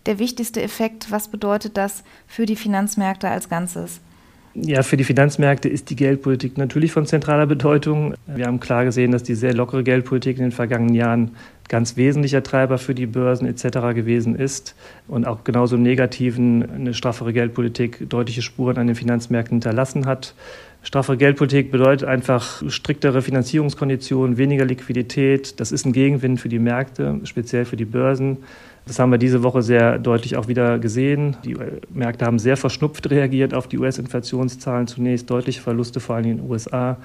der 0.06 0.20
wichtigste 0.20 0.62
Effekt? 0.62 1.12
Was 1.12 1.28
bedeutet 1.28 1.78
das 1.78 2.04
für 2.28 2.46
die 2.46 2.56
Finanzmärkte 2.56 3.30
als 3.30 3.50
Ganzes? 3.50 4.02
Ja, 4.58 4.84
für 4.84 4.96
die 4.96 5.04
Finanzmärkte 5.04 5.68
ist 5.68 5.90
die 5.90 5.98
Geldpolitik 5.98 6.58
natürlich 6.58 6.94
von 6.94 7.06
zentraler 7.06 7.46
Bedeutung. 7.46 8.14
Wir 8.26 8.46
haben 8.46 8.62
klar 8.62 8.86
gesehen, 8.86 9.12
dass 9.12 9.22
die 9.22 9.36
sehr 9.36 9.54
lockere 9.54 9.84
Geldpolitik 9.84 10.38
in 10.38 10.44
den 10.44 10.52
vergangenen 10.54 10.96
Jahren 10.96 11.32
ganz 11.68 11.98
wesentlicher 11.98 12.42
Treiber 12.42 12.78
für 12.78 12.96
die 12.96 13.06
Börsen 13.06 13.48
etc. 13.48 13.64
gewesen 13.94 14.36
ist 14.36 14.76
und 15.10 15.28
auch 15.28 15.44
genauso 15.44 15.76
im 15.76 15.84
Negativen 15.84 16.70
eine 16.72 16.94
straffere 16.94 17.34
Geldpolitik 17.34 18.10
deutliche 18.10 18.42
Spuren 18.42 18.78
an 18.78 18.88
den 18.88 18.96
Finanzmärkten 18.96 19.56
hinterlassen 19.56 20.06
hat. 20.06 20.36
Straffere 20.86 21.18
Geldpolitik 21.18 21.72
bedeutet 21.72 22.08
einfach 22.08 22.62
striktere 22.70 23.24
Finanzierungskonditionen, 23.24 24.38
weniger 24.38 24.66
Liquidität. 24.66 25.60
Das 25.60 25.72
ist 25.72 25.84
ein 25.84 25.94
Gegenwind 25.94 26.40
für 26.40 26.48
die 26.48 26.60
Märkte, 26.60 27.22
speziell 27.24 27.66
für 27.66 27.76
die 27.76 27.86
Börsen. 27.86 28.38
Das 28.86 29.00
haben 29.00 29.10
wir 29.10 29.18
diese 29.18 29.42
Woche 29.42 29.64
sehr 29.64 29.98
deutlich 29.98 30.38
auch 30.38 30.48
wieder 30.48 30.78
gesehen. 30.78 31.38
Die 31.44 31.58
Märkte 31.92 32.28
haben 32.28 32.38
sehr 32.38 32.56
verschnupft 32.56 33.10
reagiert 33.10 33.56
auf 33.56 33.68
die 33.68 33.80
US-Inflationszahlen 33.80 34.86
zunächst, 34.86 35.28
deutliche 35.28 35.60
Verluste 35.60 36.00
vor 36.00 36.18
allem 36.18 36.26
in 36.26 36.38
den 36.38 36.48
USA. 36.48 36.98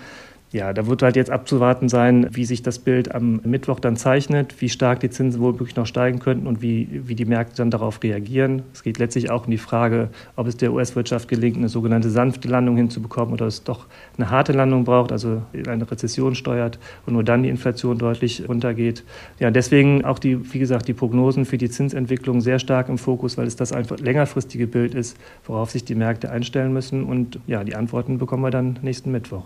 Ja, 0.53 0.73
da 0.73 0.89
wird 0.89 1.03
halt 1.03 1.15
jetzt 1.15 1.31
abzuwarten 1.31 1.89
sein, 1.89 2.27
wie 2.33 2.45
sich 2.45 2.61
das 2.61 2.81
Bild 2.81 3.15
am 3.15 3.41
Mittwoch 3.45 3.79
dann 3.79 3.97
zeichnet, 3.97 4.61
wie 4.61 4.69
stark 4.69 4.99
die 4.99 5.09
Zinsen 5.09 5.41
wohl 5.41 5.53
wirklich 5.61 5.77
noch 5.77 5.87
steigen 5.87 6.19
könnten 6.19 6.49
und 6.49 6.61
wie, 6.61 6.89
wie 7.05 7.15
die 7.15 7.25
Märkte 7.25 7.59
dann 7.59 7.71
darauf 7.71 8.03
reagieren. 8.03 8.63
Es 8.73 8.83
geht 8.83 8.99
letztlich 8.99 9.31
auch 9.31 9.45
um 9.45 9.53
die 9.53 9.59
Frage, 9.59 10.09
ob 10.35 10.49
es 10.49 10.57
der 10.57 10.73
US-Wirtschaft 10.73 11.29
gelingt, 11.29 11.57
eine 11.57 11.69
sogenannte 11.69 12.11
sanfte 12.11 12.49
Landung 12.49 12.77
hinzubekommen 12.77 13.33
oder 13.33 13.47
es 13.47 13.63
doch 13.63 13.87
eine 14.19 14.31
harte 14.31 14.53
Landung 14.53 14.83
braucht, 14.83 15.13
also 15.13 15.41
eine 15.69 15.89
Rezession 15.89 16.35
steuert 16.35 16.81
und 17.07 17.13
nur 17.13 17.23
dann 17.23 17.45
die 17.45 17.49
Inflation 17.49 17.99
deutlich 17.99 18.49
runtergeht. 18.49 19.05
Ja, 19.39 19.53
deswegen 19.53 20.05
auch 20.05 20.19
die, 20.19 20.53
wie 20.53 20.59
gesagt, 20.59 20.89
die 20.89 20.95
Prognosen 20.95 21.45
für 21.45 21.59
die 21.59 21.71
Zinsentwicklung 21.71 22.41
sehr 22.41 22.59
stark 22.59 22.89
im 22.89 22.99
Fokus, 22.99 23.39
weil 23.39 23.47
es 23.47 23.55
das 23.55 23.73
einfach 23.73 24.01
längerfristige 24.01 24.67
Bild 24.67 24.97
ist, 24.97 25.17
worauf 25.45 25.71
sich 25.71 25.85
die 25.85 25.95
Märkte 25.95 26.29
einstellen 26.29 26.73
müssen. 26.73 27.05
Und 27.05 27.39
ja, 27.47 27.63
die 27.63 27.77
Antworten 27.77 28.19
bekommen 28.19 28.43
wir 28.43 28.51
dann 28.51 28.81
nächsten 28.83 29.13
Mittwoch. 29.13 29.45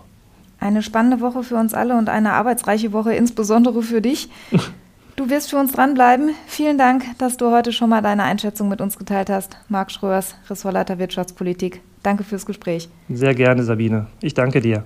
Eine 0.65 0.81
spannende 0.81 1.21
Woche 1.21 1.43
für 1.43 1.57
uns 1.57 1.75
alle 1.75 1.95
und 1.95 2.09
eine 2.09 2.33
arbeitsreiche 2.33 2.91
Woche 2.91 3.13
insbesondere 3.13 3.83
für 3.83 4.01
dich. 4.01 4.29
Du 5.15 5.29
wirst 5.29 5.51
für 5.51 5.57
uns 5.57 5.73
dranbleiben. 5.73 6.31
Vielen 6.47 6.79
Dank, 6.79 7.03
dass 7.19 7.37
du 7.37 7.51
heute 7.51 7.71
schon 7.71 7.91
mal 7.91 8.01
deine 8.01 8.23
Einschätzung 8.23 8.67
mit 8.67 8.81
uns 8.81 8.97
geteilt 8.97 9.29
hast. 9.29 9.57
Marc 9.69 9.91
Schröers, 9.91 10.33
Ressortleiter 10.49 10.97
Wirtschaftspolitik. 10.97 11.81
Danke 12.01 12.23
fürs 12.23 12.47
Gespräch. 12.47 12.89
Sehr 13.09 13.35
gerne, 13.35 13.61
Sabine. 13.61 14.07
Ich 14.21 14.33
danke 14.33 14.59
dir. 14.59 14.85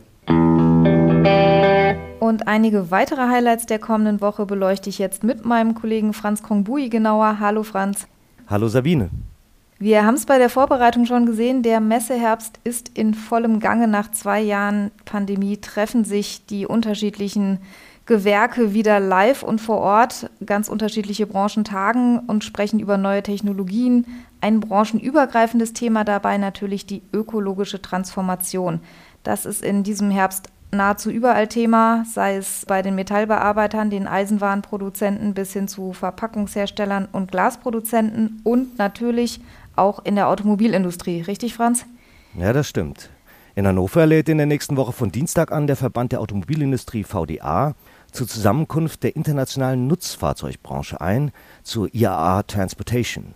Und 2.19 2.49
einige 2.49 2.91
weitere 2.91 3.29
Highlights 3.29 3.65
der 3.65 3.79
kommenden 3.79 4.19
Woche 4.19 4.45
beleuchte 4.45 4.89
ich 4.89 4.99
jetzt 4.99 5.23
mit 5.23 5.45
meinem 5.45 5.75
Kollegen 5.75 6.11
Franz 6.11 6.43
Kongbui 6.43 6.89
genauer. 6.89 7.39
Hallo 7.39 7.63
Franz. 7.63 8.05
Hallo 8.49 8.67
Sabine. 8.67 9.09
Wir 9.81 10.05
haben 10.05 10.15
es 10.15 10.25
bei 10.25 10.37
der 10.37 10.49
Vorbereitung 10.49 11.05
schon 11.05 11.25
gesehen, 11.25 11.63
der 11.63 11.79
Messeherbst 11.79 12.59
ist 12.65 12.91
in 12.97 13.13
vollem 13.13 13.61
Gange. 13.61 13.87
Nach 13.87 14.11
zwei 14.11 14.41
Jahren 14.41 14.91
Pandemie 15.05 15.55
treffen 15.55 16.03
sich 16.03 16.45
die 16.45 16.65
unterschiedlichen 16.65 17.59
Gewerke 18.05 18.73
wieder 18.73 18.99
live 18.99 19.41
und 19.41 19.61
vor 19.61 19.77
Ort. 19.77 20.29
Ganz 20.45 20.67
unterschiedliche 20.67 21.27
Branchen 21.27 21.63
tagen 21.63 22.19
und 22.19 22.43
sprechen 22.43 22.81
über 22.81 22.97
neue 22.97 23.23
Technologien. 23.23 24.05
Ein 24.41 24.59
branchenübergreifendes 24.59 25.71
Thema 25.71 26.03
dabei 26.03 26.37
natürlich 26.37 26.85
die 26.85 27.01
ökologische 27.13 27.81
Transformation. 27.81 28.81
Das 29.23 29.45
ist 29.45 29.63
in 29.63 29.83
diesem 29.83 30.11
Herbst 30.11 30.49
nahezu 30.71 31.09
überall 31.09 31.47
Thema, 31.47 32.03
sei 32.05 32.35
es 32.35 32.65
bei 32.67 32.81
den 32.81 32.95
Metallbearbeitern, 32.95 33.89
den 33.89 34.07
Eisenwarenproduzenten 34.07 35.33
bis 35.33 35.53
hin 35.53 35.69
zu 35.69 35.93
Verpackungsherstellern 35.93 37.07
und 37.11 37.31
Glasproduzenten 37.31 38.41
und 38.43 38.77
natürlich 38.77 39.39
auch 39.79 39.99
in 40.03 40.15
der 40.15 40.27
Automobilindustrie. 40.27 41.21
Richtig, 41.21 41.55
Franz? 41.55 41.85
Ja, 42.37 42.53
das 42.53 42.67
stimmt. 42.67 43.09
In 43.55 43.67
Hannover 43.67 44.05
lädt 44.05 44.29
in 44.29 44.37
der 44.37 44.45
nächsten 44.45 44.77
Woche 44.77 44.93
von 44.93 45.11
Dienstag 45.11 45.51
an 45.51 45.67
der 45.67 45.75
Verband 45.75 46.11
der 46.11 46.21
Automobilindustrie 46.21 47.03
VDA 47.03 47.75
zur 48.11 48.27
Zusammenkunft 48.27 49.03
der 49.03 49.15
internationalen 49.15 49.87
Nutzfahrzeugbranche 49.87 51.01
ein, 51.01 51.31
zur 51.63 51.93
IAA 51.93 52.43
Transportation. 52.43 53.33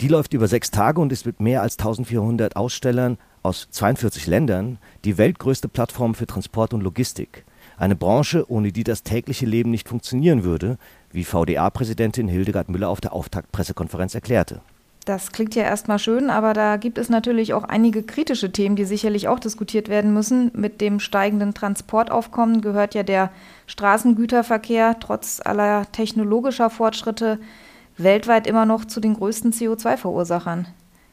Die 0.00 0.08
läuft 0.08 0.34
über 0.34 0.46
sechs 0.46 0.70
Tage 0.70 1.00
und 1.00 1.10
ist 1.10 1.26
mit 1.26 1.40
mehr 1.40 1.62
als 1.62 1.78
1400 1.78 2.54
Ausstellern 2.54 3.18
aus 3.42 3.68
42 3.70 4.26
Ländern 4.26 4.78
die 5.04 5.16
weltgrößte 5.16 5.68
Plattform 5.68 6.14
für 6.14 6.26
Transport 6.26 6.74
und 6.74 6.82
Logistik. 6.82 7.44
Eine 7.78 7.96
Branche, 7.96 8.50
ohne 8.50 8.72
die 8.72 8.84
das 8.84 9.02
tägliche 9.02 9.46
Leben 9.46 9.70
nicht 9.70 9.88
funktionieren 9.88 10.44
würde, 10.44 10.78
wie 11.12 11.24
VDA-Präsidentin 11.24 12.28
Hildegard 12.28 12.68
Müller 12.68 12.88
auf 12.88 13.00
der 13.00 13.12
Auftaktpressekonferenz 13.12 14.14
erklärte. 14.14 14.60
Das 15.06 15.30
klingt 15.30 15.54
ja 15.54 15.62
erstmal 15.62 16.00
schön, 16.00 16.30
aber 16.30 16.52
da 16.52 16.76
gibt 16.78 16.98
es 16.98 17.08
natürlich 17.08 17.54
auch 17.54 17.62
einige 17.62 18.02
kritische 18.02 18.50
Themen, 18.50 18.74
die 18.74 18.84
sicherlich 18.84 19.28
auch 19.28 19.38
diskutiert 19.38 19.88
werden 19.88 20.12
müssen. 20.12 20.50
Mit 20.52 20.80
dem 20.80 20.98
steigenden 20.98 21.54
Transportaufkommen 21.54 22.60
gehört 22.60 22.96
ja 22.96 23.04
der 23.04 23.30
Straßengüterverkehr 23.68 24.98
trotz 24.98 25.40
aller 25.44 25.86
technologischer 25.92 26.70
Fortschritte 26.70 27.38
weltweit 27.96 28.48
immer 28.48 28.66
noch 28.66 28.84
zu 28.84 28.98
den 28.98 29.14
größten 29.14 29.52
CO2-Verursachern. 29.52 30.66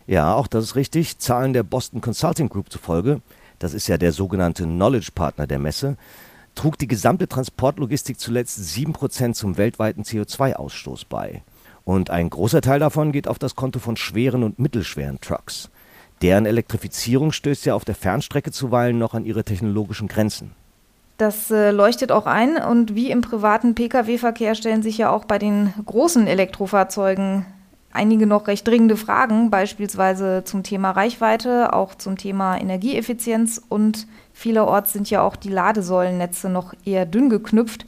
Ja, 0.08 0.34
auch 0.34 0.48
das 0.48 0.64
ist 0.64 0.76
richtig. 0.76 1.20
Zahlen 1.20 1.54
der 1.54 1.62
Boston 1.62 2.02
Consulting 2.02 2.50
Group 2.50 2.72
zufolge, 2.72 3.22
das 3.60 3.76
ist 3.76 3.88
ja 3.88 4.00
der 4.00 4.12
sogenannte 4.12 4.64
Knowledge 4.64 5.12
Partner 5.14 5.46
der 5.46 5.60
Messe, 5.60 5.98
trug 6.56 6.80
die 6.80 6.88
gesamte 6.88 7.28
Transportlogistik 7.28 8.20
zuletzt 8.20 8.60
7% 8.60 9.34
zum 9.34 9.58
weltweiten 9.58 10.02
CO2-Ausstoß 10.02 11.06
bei. 11.08 11.44
Und 11.86 12.10
ein 12.10 12.30
großer 12.30 12.62
Teil 12.62 12.80
davon 12.80 13.12
geht 13.12 13.28
auf 13.28 13.40
das 13.40 13.56
Konto 13.56 13.80
von 13.80 13.98
schweren 13.98 14.44
und 14.44 14.60
mittelschweren 14.60 15.20
Trucks. 15.20 15.70
Deren 16.22 16.46
Elektrifizierung 16.46 17.32
stößt 17.32 17.66
ja 17.66 17.75
auf 17.75 17.84
der 17.84 17.96
Fernstrecke 17.96 18.52
zuweilen 18.52 18.98
noch 18.98 19.13
an 19.13 19.25
ihre 19.25 19.44
technologischen 19.44 20.08
Grenzen. 20.08 20.52
Das 21.18 21.52
äh, 21.52 21.72
leuchtet 21.72 22.12
auch 22.12 22.25
ein 22.25 22.58
und 22.58 22.96
wie 22.96 23.12
im 23.12 23.22
privaten 23.22 23.75
Pkw-Verkehr 23.75 24.56
stellen 24.56 24.82
sich 24.82 24.98
ja 24.98 25.12
auch 25.12 25.25
bei 25.25 25.38
den 25.38 25.74
großen 25.86 26.25
Elektrofahrzeugen 26.25 27.46
einige 27.92 28.25
noch 28.25 28.48
recht 28.48 28.68
dringende 28.68 28.98
Fragen, 28.98 29.52
beispielsweise 29.52 30.44
zum 30.44 30.63
Thema 30.63 30.92
Reichweite, 30.92 31.74
auch 31.74 31.96
zum 31.96 32.18
Thema 32.18 32.60
Energieeffizienz 32.60 33.62
und 33.70 34.08
vielerorts 34.34 34.94
sind 34.94 35.10
ja 35.10 35.22
auch 35.22 35.36
die 35.36 35.50
Ladesäulennetze 35.50 36.50
noch 36.50 36.74
eher 36.86 37.06
dünn 37.06 37.30
geknüpft. 37.30 37.86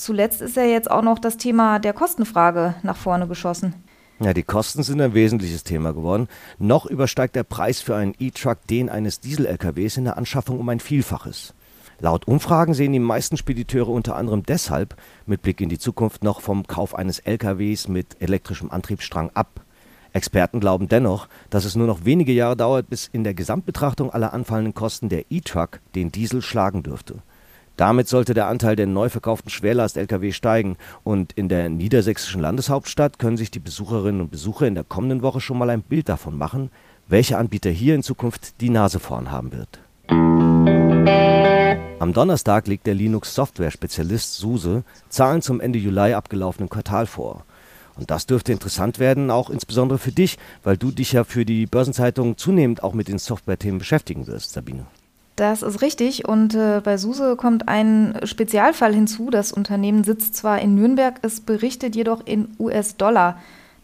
Zuletzt 0.00 0.40
ist 0.40 0.56
ja 0.56 0.64
jetzt 0.64 0.90
auch 0.90 1.02
noch 1.02 1.18
das 1.18 1.36
Thema 1.36 1.78
der 1.78 1.92
Kostenfrage 1.92 2.74
nach 2.82 2.96
vorne 2.96 3.28
geschossen. 3.28 3.74
Ja, 4.18 4.32
die 4.32 4.42
Kosten 4.42 4.82
sind 4.82 4.98
ein 4.98 5.12
wesentliches 5.12 5.62
Thema 5.62 5.92
geworden. 5.92 6.26
Noch 6.58 6.86
übersteigt 6.86 7.36
der 7.36 7.42
Preis 7.42 7.82
für 7.82 7.96
einen 7.96 8.14
E-Truck 8.18 8.66
den 8.66 8.88
eines 8.88 9.20
Diesel-LKWs 9.20 9.98
in 9.98 10.04
der 10.04 10.16
Anschaffung 10.16 10.58
um 10.58 10.66
ein 10.70 10.80
Vielfaches. 10.80 11.52
Laut 11.98 12.26
Umfragen 12.26 12.72
sehen 12.72 12.94
die 12.94 12.98
meisten 12.98 13.36
Spediteure 13.36 13.90
unter 13.90 14.16
anderem 14.16 14.42
deshalb 14.42 14.96
mit 15.26 15.42
Blick 15.42 15.60
in 15.60 15.68
die 15.68 15.78
Zukunft 15.78 16.24
noch 16.24 16.40
vom 16.40 16.66
Kauf 16.66 16.94
eines 16.94 17.18
LKWs 17.18 17.88
mit 17.88 18.16
elektrischem 18.22 18.70
Antriebsstrang 18.70 19.30
ab. 19.34 19.60
Experten 20.14 20.60
glauben 20.60 20.88
dennoch, 20.88 21.28
dass 21.50 21.66
es 21.66 21.76
nur 21.76 21.86
noch 21.86 22.06
wenige 22.06 22.32
Jahre 22.32 22.56
dauert, 22.56 22.88
bis 22.88 23.06
in 23.12 23.22
der 23.22 23.34
Gesamtbetrachtung 23.34 24.10
aller 24.10 24.32
anfallenden 24.32 24.72
Kosten 24.72 25.10
der 25.10 25.30
E-Truck 25.30 25.80
den 25.94 26.10
Diesel 26.10 26.40
schlagen 26.40 26.82
dürfte. 26.82 27.16
Damit 27.80 28.08
sollte 28.08 28.34
der 28.34 28.46
Anteil 28.46 28.76
der 28.76 28.86
neu 28.86 29.08
verkauften 29.08 29.48
Schwerlast-Lkw 29.48 30.32
steigen 30.32 30.76
und 31.02 31.32
in 31.32 31.48
der 31.48 31.70
niedersächsischen 31.70 32.42
Landeshauptstadt 32.42 33.18
können 33.18 33.38
sich 33.38 33.50
die 33.50 33.58
Besucherinnen 33.58 34.20
und 34.20 34.30
Besucher 34.30 34.66
in 34.66 34.74
der 34.74 34.84
kommenden 34.84 35.22
Woche 35.22 35.40
schon 35.40 35.56
mal 35.56 35.70
ein 35.70 35.80
Bild 35.80 36.10
davon 36.10 36.36
machen, 36.36 36.70
welcher 37.08 37.38
Anbieter 37.38 37.70
hier 37.70 37.94
in 37.94 38.02
Zukunft 38.02 38.60
die 38.60 38.68
Nase 38.68 38.98
vorn 38.98 39.30
haben 39.30 39.52
wird. 39.52 39.78
Am 42.00 42.12
Donnerstag 42.12 42.66
legt 42.66 42.86
der 42.86 42.92
Linux-Software-Spezialist 42.92 44.34
SUSE 44.34 44.84
Zahlen 45.08 45.40
zum 45.40 45.58
Ende 45.58 45.78
Juli 45.78 46.12
abgelaufenen 46.12 46.68
Quartal 46.68 47.06
vor. 47.06 47.46
Und 47.96 48.10
das 48.10 48.26
dürfte 48.26 48.52
interessant 48.52 48.98
werden, 48.98 49.30
auch 49.30 49.48
insbesondere 49.48 49.98
für 49.98 50.12
dich, 50.12 50.36
weil 50.64 50.76
du 50.76 50.90
dich 50.90 51.12
ja 51.12 51.24
für 51.24 51.46
die 51.46 51.64
Börsenzeitung 51.64 52.36
zunehmend 52.36 52.82
auch 52.82 52.92
mit 52.92 53.08
den 53.08 53.18
Software-Themen 53.18 53.78
beschäftigen 53.78 54.26
wirst, 54.26 54.52
Sabine. 54.52 54.84
Das 55.40 55.62
ist 55.62 55.80
richtig. 55.80 56.28
Und 56.28 56.54
äh, 56.54 56.82
bei 56.84 56.98
SUSE 56.98 57.34
kommt 57.34 57.66
ein 57.66 58.14
Spezialfall 58.24 58.92
hinzu. 58.92 59.30
Das 59.30 59.52
Unternehmen 59.52 60.04
sitzt 60.04 60.36
zwar 60.36 60.60
in 60.60 60.74
Nürnberg, 60.74 61.14
es 61.22 61.40
berichtet 61.40 61.96
jedoch 61.96 62.26
in 62.26 62.48
US-Dollar. 62.58 63.40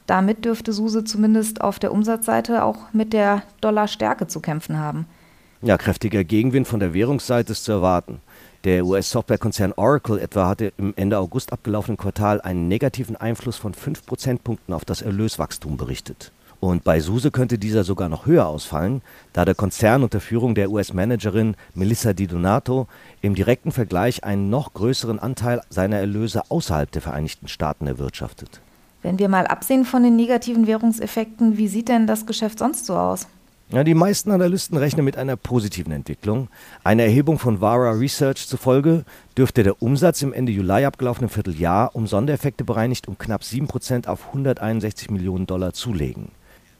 Damit 0.07 0.45
dürfte 0.45 0.75
SUSE 0.75 1.05
zumindest 1.05 1.63
auf 1.63 1.79
der 1.79 1.93
Umsatzseite 1.93 2.63
auch 2.63 2.93
mit 2.93 3.15
der 3.15 3.43
Dollarstärke 3.63 4.27
zu 4.27 4.41
kämpfen 4.41 4.79
haben. 4.79 5.07
Ja, 5.63 5.79
kräftiger 5.79 6.25
Gegenwind 6.25 6.69
von 6.69 6.79
der 6.79 6.93
Währungsseite 6.93 7.53
ist 7.53 7.65
zu 7.65 7.73
erwarten. 7.73 8.21
Der 8.65 8.85
US-Softwarekonzern 8.85 9.73
Oracle 9.77 10.19
etwa 10.19 10.49
hatte 10.49 10.75
im 10.77 10.93
Ende 10.95 11.17
August 11.17 11.55
abgelaufenen 11.55 11.97
Quartal 11.97 12.43
einen 12.43 12.69
negativen 12.69 13.17
Einfluss 13.17 13.57
von 13.57 13.73
5 13.73 14.05
Prozentpunkten 14.05 14.75
auf 14.75 14.85
das 14.85 15.01
Erlöswachstum 15.01 15.79
berichtet. 15.79 16.33
Und 16.61 16.85
bei 16.85 17.01
SUSE 17.01 17.31
könnte 17.31 17.59
dieser 17.59 17.85
sogar 17.85 18.09
noch 18.09 18.27
höher 18.27 18.47
ausfallen, 18.47 19.03
da 19.33 19.45
der 19.45 19.55
Konzern 19.55 20.03
unter 20.03 20.21
Führung 20.21 20.55
der 20.55 20.71
US-Managerin 20.71 21.55
Melissa 21.75 22.13
Di 22.13 22.27
Donato 22.27 22.89
im 23.21 23.35
direkten 23.35 23.73
Vergleich 23.73 24.25
einen 24.25 24.49
noch 24.49 24.73
größeren 24.75 25.19
Anteil 25.19 25.61
seiner 25.69 25.97
Erlöse 25.97 26.43
außerhalb 26.51 26.91
der 26.91 27.03
Vereinigten 27.03 27.49
Staaten 27.49 27.87
erwirtschaftet. 27.87 28.61
Wenn 29.03 29.19
wir 29.19 29.29
mal 29.29 29.47
absehen 29.47 29.85
von 29.85 30.03
den 30.03 30.17
negativen 30.17 30.67
Währungseffekten, 30.67 31.59
wie 31.59 31.69
sieht 31.69 31.89
denn 31.89 32.07
das 32.07 32.27
Geschäft 32.27 32.59
sonst 32.59 32.87
so 32.87 32.97
aus? 32.97 33.27
Ja, 33.69 33.83
die 33.83 33.95
meisten 33.95 34.31
Analysten 34.31 34.79
rechnen 34.79 35.05
mit 35.05 35.17
einer 35.17 35.35
positiven 35.35 35.93
Entwicklung. 35.93 36.47
Eine 36.85 37.03
Erhebung 37.03 37.41
von 37.41 37.61
Vara 37.61 37.91
Research 37.91 38.47
zufolge 38.47 39.05
dürfte 39.37 39.65
der 39.65 39.83
Umsatz 39.83 40.23
im 40.23 40.33
Ende 40.33 40.53
Juli 40.53 40.85
abgelaufenen 40.85 41.29
Vierteljahr 41.29 41.91
um 41.95 42.07
Sondereffekte 42.07 42.63
bereinigt 42.63 43.09
um 43.09 43.19
knapp 43.19 43.43
7% 43.43 44.07
auf 44.07 44.29
161 44.29 45.11
Millionen 45.11 45.49
Dollar 45.49 45.73
zulegen. 45.73 46.31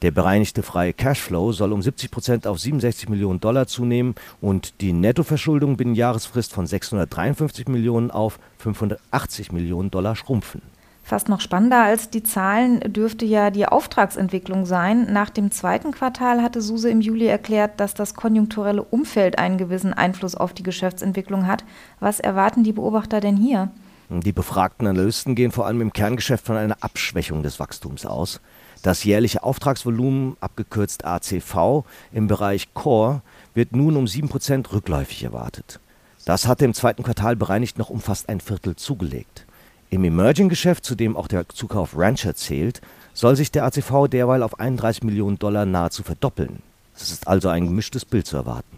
Der 0.03 0.11
bereinigte 0.11 0.61
freie 0.61 0.93
Cashflow 0.93 1.51
soll 1.51 1.73
um 1.73 1.81
70 1.81 2.11
Prozent 2.11 2.47
auf 2.47 2.59
67 2.59 3.09
Millionen 3.09 3.39
Dollar 3.39 3.65
zunehmen 3.65 4.13
und 4.41 4.79
die 4.81 4.93
Nettoverschuldung 4.93 5.75
binnen 5.75 5.95
Jahresfrist 5.95 6.53
von 6.53 6.67
653 6.67 7.67
Millionen 7.67 8.11
auf 8.11 8.39
580 8.59 9.51
Millionen 9.51 9.89
Dollar 9.89 10.15
schrumpfen. 10.15 10.61
Fast 11.01 11.29
noch 11.29 11.39
spannender 11.39 11.83
als 11.83 12.09
die 12.09 12.21
Zahlen 12.21 12.81
dürfte 12.81 13.25
ja 13.25 13.49
die 13.49 13.65
Auftragsentwicklung 13.65 14.65
sein. 14.65 15.11
Nach 15.11 15.29
dem 15.29 15.51
zweiten 15.51 15.91
Quartal 15.91 16.43
hatte 16.43 16.61
Suse 16.61 16.89
im 16.89 17.01
Juli 17.01 17.25
erklärt, 17.25 17.79
dass 17.79 17.93
das 17.93 18.13
konjunkturelle 18.13 18.83
Umfeld 18.83 19.39
einen 19.39 19.57
gewissen 19.57 19.93
Einfluss 19.93 20.35
auf 20.35 20.53
die 20.53 20.63
Geschäftsentwicklung 20.63 21.47
hat. 21.47 21.63
Was 22.01 22.19
erwarten 22.19 22.63
die 22.63 22.73
Beobachter 22.73 23.21
denn 23.21 23.37
hier? 23.37 23.71
Die 24.09 24.31
befragten 24.31 24.85
Analysten 24.85 25.33
gehen 25.33 25.51
vor 25.51 25.65
allem 25.65 25.81
im 25.81 25.91
Kerngeschäft 25.93 26.45
von 26.45 26.55
einer 26.55 26.77
Abschwächung 26.81 27.41
des 27.41 27.59
Wachstums 27.59 28.05
aus. 28.05 28.41
Das 28.81 29.03
jährliche 29.03 29.43
Auftragsvolumen, 29.43 30.37
abgekürzt 30.39 31.05
ACV, 31.05 31.83
im 32.11 32.27
Bereich 32.27 32.73
Core 32.73 33.21
wird 33.53 33.75
nun 33.75 33.97
um 33.97 34.05
7% 34.05 34.71
rückläufig 34.71 35.23
erwartet. 35.23 35.79
Das 36.25 36.47
hatte 36.47 36.65
im 36.65 36.73
zweiten 36.73 37.03
Quartal 37.03 37.35
bereinigt 37.35 37.77
noch 37.77 37.89
um 37.89 38.01
fast 38.01 38.29
ein 38.29 38.41
Viertel 38.41 38.75
zugelegt. 38.75 39.45
Im 39.89 40.03
Emerging-Geschäft, 40.03 40.83
zu 40.83 40.95
dem 40.95 41.15
auch 41.15 41.27
der 41.27 41.47
Zukauf 41.47 41.97
Rancher 41.97 42.35
zählt, 42.35 42.81
soll 43.13 43.35
sich 43.35 43.51
der 43.51 43.63
ACV 43.63 44.07
derweil 44.09 44.43
auf 44.43 44.59
31 44.59 45.03
Millionen 45.03 45.39
Dollar 45.39 45.65
nahezu 45.65 46.03
verdoppeln. 46.03 46.61
Es 46.95 47.11
ist 47.11 47.27
also 47.27 47.47
ein 47.47 47.65
gemischtes 47.65 48.03
Bild 48.03 48.27
zu 48.27 48.37
erwarten. 48.37 48.77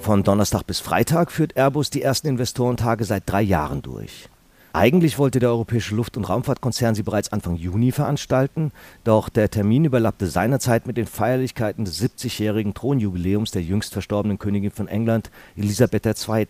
Von 0.00 0.22
Donnerstag 0.24 0.66
bis 0.66 0.80
Freitag 0.80 1.30
führt 1.30 1.56
Airbus 1.56 1.88
die 1.88 2.02
ersten 2.02 2.26
Investorentage 2.26 3.04
seit 3.04 3.22
drei 3.24 3.40
Jahren 3.40 3.82
durch. 3.82 4.28
Eigentlich 4.74 5.18
wollte 5.18 5.38
der 5.38 5.50
europäische 5.50 5.94
Luft- 5.94 6.16
und 6.16 6.24
Raumfahrtkonzern 6.24 6.94
sie 6.94 7.02
bereits 7.02 7.30
Anfang 7.30 7.56
Juni 7.56 7.92
veranstalten, 7.92 8.72
doch 9.04 9.28
der 9.28 9.50
Termin 9.50 9.84
überlappte 9.84 10.26
seinerzeit 10.26 10.86
mit 10.86 10.96
den 10.96 11.06
Feierlichkeiten 11.06 11.84
des 11.84 12.02
70-jährigen 12.02 12.72
Thronjubiläums 12.72 13.50
der 13.50 13.62
jüngst 13.62 13.92
verstorbenen 13.92 14.38
Königin 14.38 14.70
von 14.70 14.88
England, 14.88 15.30
Elisabeth 15.56 16.06
II. 16.06 16.46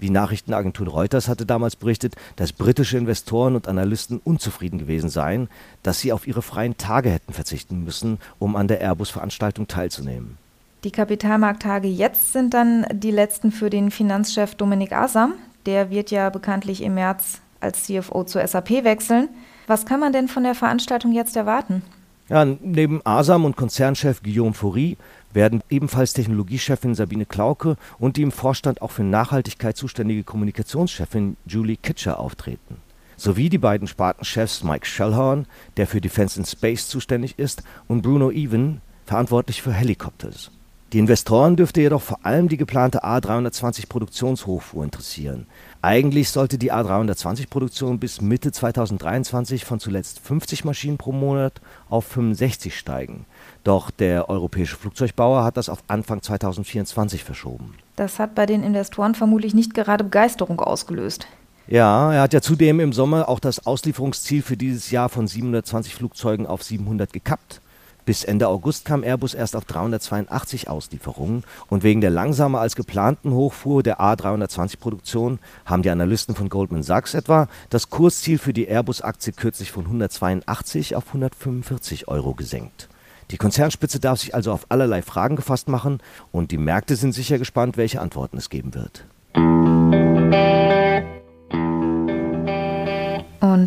Die 0.00 0.08
Nachrichtenagentur 0.08 0.88
Reuters 0.88 1.28
hatte 1.28 1.44
damals 1.44 1.76
berichtet, 1.76 2.14
dass 2.36 2.54
britische 2.54 2.96
Investoren 2.96 3.54
und 3.54 3.68
Analysten 3.68 4.22
unzufrieden 4.24 4.78
gewesen 4.78 5.10
seien, 5.10 5.48
dass 5.82 6.00
sie 6.00 6.14
auf 6.14 6.26
ihre 6.26 6.40
freien 6.40 6.78
Tage 6.78 7.10
hätten 7.10 7.34
verzichten 7.34 7.84
müssen, 7.84 8.18
um 8.38 8.56
an 8.56 8.68
der 8.68 8.80
Airbus-Veranstaltung 8.80 9.68
teilzunehmen. 9.68 10.38
Die 10.84 10.90
Kapitalmarkttage 10.90 11.88
jetzt 11.88 12.32
sind 12.32 12.54
dann 12.54 12.86
die 12.90 13.10
letzten 13.10 13.52
für 13.52 13.68
den 13.68 13.90
Finanzchef 13.90 14.54
Dominik 14.54 14.92
Asam. 14.92 15.34
Der 15.66 15.90
wird 15.90 16.10
ja 16.10 16.30
bekanntlich 16.30 16.82
im 16.82 16.94
März 16.94 17.42
als 17.60 17.84
CFO 17.84 18.24
zur 18.24 18.46
SAP 18.46 18.84
wechseln. 18.84 19.28
Was 19.66 19.86
kann 19.86 20.00
man 20.00 20.12
denn 20.12 20.28
von 20.28 20.42
der 20.42 20.54
Veranstaltung 20.54 21.12
jetzt 21.12 21.36
erwarten? 21.36 21.82
Ja, 22.28 22.44
neben 22.44 23.04
Asam 23.04 23.44
und 23.44 23.56
Konzernchef 23.56 24.22
Guillaume 24.22 24.54
Faury 24.54 24.96
werden 25.32 25.62
ebenfalls 25.68 26.12
Technologiechefin 26.12 26.94
Sabine 26.94 27.26
Klauke 27.26 27.76
und 27.98 28.16
die 28.16 28.22
im 28.22 28.30
Vorstand 28.30 28.82
auch 28.82 28.92
für 28.92 29.02
Nachhaltigkeit 29.02 29.76
zuständige 29.76 30.22
Kommunikationschefin 30.22 31.36
Julie 31.44 31.76
Kitscher 31.76 32.20
auftreten. 32.20 32.76
Sowie 33.16 33.48
die 33.48 33.58
beiden 33.58 33.88
Spartenchefs 33.88 34.62
Mike 34.62 34.86
Schellhorn, 34.86 35.46
der 35.76 35.86
für 35.86 36.00
Defense 36.00 36.38
and 36.38 36.48
Space 36.48 36.88
zuständig 36.88 37.38
ist, 37.38 37.62
und 37.88 38.02
Bruno 38.02 38.30
Even, 38.30 38.80
verantwortlich 39.06 39.60
für 39.60 39.72
Helicopters. 39.72 40.52
Die 40.92 40.98
Investoren 40.98 41.54
dürfte 41.54 41.80
jedoch 41.80 42.02
vor 42.02 42.24
allem 42.24 42.48
die 42.48 42.56
geplante 42.56 43.04
A320 43.04 43.88
Produktionshochfuhr 43.88 44.82
interessieren. 44.82 45.46
Eigentlich 45.82 46.28
sollte 46.28 46.58
die 46.58 46.72
A320 46.74 47.48
Produktion 47.48 47.98
bis 47.98 48.20
Mitte 48.20 48.52
2023 48.52 49.64
von 49.64 49.80
zuletzt 49.80 50.20
50 50.20 50.66
Maschinen 50.66 50.98
pro 50.98 51.10
Monat 51.10 51.62
auf 51.88 52.04
65 52.04 52.76
steigen. 52.76 53.24
Doch 53.64 53.90
der 53.90 54.28
europäische 54.28 54.76
Flugzeugbauer 54.76 55.42
hat 55.42 55.56
das 55.56 55.70
auf 55.70 55.82
Anfang 55.88 56.20
2024 56.20 57.24
verschoben. 57.24 57.76
Das 57.96 58.18
hat 58.18 58.34
bei 58.34 58.44
den 58.44 58.62
Investoren 58.62 59.14
vermutlich 59.14 59.54
nicht 59.54 59.72
gerade 59.72 60.04
Begeisterung 60.04 60.60
ausgelöst. 60.60 61.26
Ja, 61.66 62.12
er 62.12 62.22
hat 62.22 62.34
ja 62.34 62.42
zudem 62.42 62.80
im 62.80 62.92
Sommer 62.92 63.30
auch 63.30 63.40
das 63.40 63.64
Auslieferungsziel 63.64 64.42
für 64.42 64.58
dieses 64.58 64.90
Jahr 64.90 65.08
von 65.08 65.26
720 65.26 65.94
Flugzeugen 65.94 66.46
auf 66.46 66.62
700 66.62 67.10
gekappt. 67.10 67.62
Bis 68.04 68.24
Ende 68.24 68.48
August 68.48 68.84
kam 68.84 69.02
Airbus 69.02 69.34
erst 69.34 69.56
auf 69.56 69.64
382 69.64 70.68
Auslieferungen 70.68 71.44
und 71.68 71.82
wegen 71.82 72.00
der 72.00 72.10
langsamer 72.10 72.60
als 72.60 72.76
geplanten 72.76 73.32
Hochfuhr 73.32 73.82
der 73.82 74.00
A320-Produktion 74.00 75.38
haben 75.64 75.82
die 75.82 75.90
Analysten 75.90 76.34
von 76.34 76.48
Goldman 76.48 76.82
Sachs 76.82 77.14
etwa 77.14 77.48
das 77.68 77.90
Kursziel 77.90 78.38
für 78.38 78.52
die 78.52 78.66
Airbus-Aktie 78.68 79.32
kürzlich 79.32 79.70
von 79.70 79.84
182 79.84 80.96
auf 80.96 81.06
145 81.08 82.08
Euro 82.08 82.34
gesenkt. 82.34 82.88
Die 83.30 83.36
Konzernspitze 83.36 84.00
darf 84.00 84.18
sich 84.18 84.34
also 84.34 84.52
auf 84.52 84.66
allerlei 84.70 85.02
Fragen 85.02 85.36
gefasst 85.36 85.68
machen 85.68 85.98
und 86.32 86.50
die 86.50 86.58
Märkte 86.58 86.96
sind 86.96 87.12
sicher 87.12 87.38
gespannt, 87.38 87.76
welche 87.76 88.00
Antworten 88.00 88.38
es 88.38 88.50
geben 88.50 88.74
wird. 88.74 89.04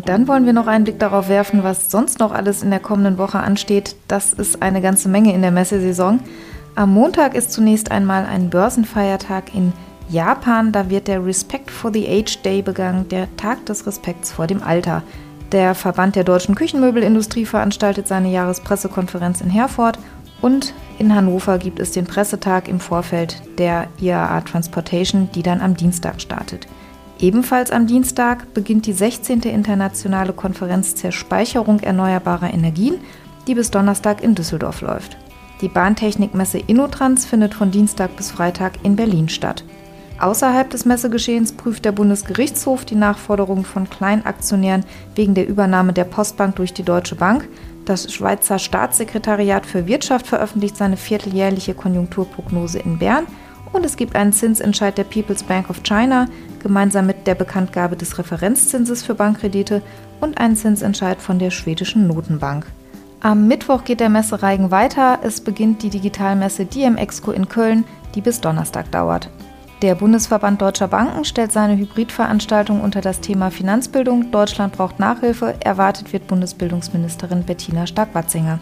Dann 0.06 0.28
wollen 0.28 0.44
wir 0.44 0.52
noch 0.52 0.66
einen 0.66 0.84
Blick 0.84 0.98
darauf 0.98 1.28
werfen, 1.28 1.62
was 1.62 1.90
sonst 1.90 2.18
noch 2.18 2.32
alles 2.32 2.62
in 2.62 2.70
der 2.70 2.80
kommenden 2.80 3.16
Woche 3.16 3.40
ansteht. 3.40 3.96
Das 4.06 4.32
ist 4.34 4.60
eine 4.60 4.82
ganze 4.82 5.08
Menge 5.08 5.32
in 5.32 5.40
der 5.40 5.50
Messesaison. 5.50 6.20
Am 6.74 6.92
Montag 6.92 7.34
ist 7.34 7.52
zunächst 7.52 7.90
einmal 7.90 8.26
ein 8.26 8.50
Börsenfeiertag 8.50 9.54
in 9.54 9.72
Japan. 10.10 10.72
Da 10.72 10.90
wird 10.90 11.08
der 11.08 11.24
Respect 11.24 11.70
for 11.70 11.92
the 11.92 12.06
Age 12.06 12.42
Day 12.42 12.60
begangen, 12.60 13.08
der 13.08 13.34
Tag 13.36 13.64
des 13.66 13.86
Respekts 13.86 14.32
vor 14.32 14.46
dem 14.46 14.62
Alter. 14.62 15.02
Der 15.52 15.74
Verband 15.74 16.16
der 16.16 16.24
deutschen 16.24 16.54
Küchenmöbelindustrie 16.54 17.46
veranstaltet 17.46 18.08
seine 18.08 18.30
Jahrespressekonferenz 18.30 19.40
in 19.40 19.50
Herford 19.50 19.98
und 20.42 20.74
in 20.98 21.14
Hannover 21.14 21.58
gibt 21.58 21.78
es 21.80 21.92
den 21.92 22.04
Pressetag 22.04 22.68
im 22.68 22.80
Vorfeld 22.80 23.40
der 23.56 23.86
IAA 24.00 24.42
Transportation, 24.42 25.30
die 25.34 25.42
dann 25.42 25.60
am 25.60 25.76
Dienstag 25.76 26.20
startet. 26.20 26.66
Ebenfalls 27.20 27.70
am 27.70 27.86
Dienstag 27.86 28.52
beginnt 28.54 28.86
die 28.86 28.92
16. 28.92 29.42
internationale 29.42 30.32
Konferenz 30.32 30.94
zur 30.94 31.12
Speicherung 31.12 31.80
erneuerbarer 31.80 32.52
Energien, 32.52 32.96
die 33.46 33.54
bis 33.54 33.70
Donnerstag 33.70 34.22
in 34.22 34.34
Düsseldorf 34.34 34.80
läuft. 34.80 35.16
Die 35.60 35.68
Bahntechnikmesse 35.68 36.58
Innotrans 36.58 37.24
findet 37.24 37.54
von 37.54 37.70
Dienstag 37.70 38.16
bis 38.16 38.30
Freitag 38.30 38.72
in 38.82 38.96
Berlin 38.96 39.28
statt. 39.28 39.64
Außerhalb 40.18 40.70
des 40.70 40.84
Messegeschehens 40.84 41.52
prüft 41.52 41.84
der 41.84 41.92
Bundesgerichtshof 41.92 42.84
die 42.84 42.94
Nachforderungen 42.94 43.64
von 43.64 43.88
Kleinaktionären 43.88 44.84
wegen 45.14 45.34
der 45.34 45.48
Übernahme 45.48 45.92
der 45.92 46.04
Postbank 46.04 46.56
durch 46.56 46.72
die 46.72 46.84
Deutsche 46.84 47.16
Bank. 47.16 47.48
Das 47.84 48.12
Schweizer 48.12 48.58
Staatssekretariat 48.58 49.66
für 49.66 49.86
Wirtschaft 49.86 50.26
veröffentlicht 50.26 50.76
seine 50.76 50.96
vierteljährliche 50.96 51.74
Konjunkturprognose 51.74 52.78
in 52.78 52.98
Bern 52.98 53.26
und 53.72 53.84
es 53.84 53.96
gibt 53.96 54.14
einen 54.14 54.32
Zinsentscheid 54.32 54.96
der 54.96 55.04
People's 55.04 55.42
Bank 55.42 55.68
of 55.68 55.82
China, 55.82 56.26
gemeinsam 56.64 57.06
mit 57.06 57.28
der 57.28 57.36
Bekanntgabe 57.36 57.94
des 57.94 58.18
Referenzzinses 58.18 59.04
für 59.04 59.14
Bankkredite 59.14 59.82
und 60.20 60.38
einen 60.38 60.56
Zinsentscheid 60.56 61.22
von 61.22 61.38
der 61.38 61.50
schwedischen 61.50 62.08
Notenbank. 62.08 62.66
Am 63.20 63.46
Mittwoch 63.46 63.84
geht 63.84 64.00
der 64.00 64.08
Messereigen 64.08 64.70
weiter. 64.72 65.20
Es 65.22 65.40
beginnt 65.40 65.82
die 65.82 65.90
Digitalmesse 65.90 66.64
DM 66.64 66.96
Exco 66.96 67.30
in 67.30 67.48
Köln, 67.48 67.84
die 68.14 68.20
bis 68.20 68.40
Donnerstag 68.40 68.90
dauert. 68.90 69.30
Der 69.82 69.94
Bundesverband 69.94 70.62
Deutscher 70.62 70.88
Banken 70.88 71.24
stellt 71.24 71.52
seine 71.52 71.76
Hybridveranstaltung 71.76 72.80
unter 72.80 73.02
das 73.02 73.20
Thema 73.20 73.50
Finanzbildung 73.50 74.30
Deutschland 74.30 74.72
braucht 74.72 74.98
Nachhilfe. 74.98 75.54
Erwartet 75.60 76.12
wird 76.12 76.26
Bundesbildungsministerin 76.26 77.44
Bettina 77.44 77.86
Stark-Watzinger. 77.86 78.58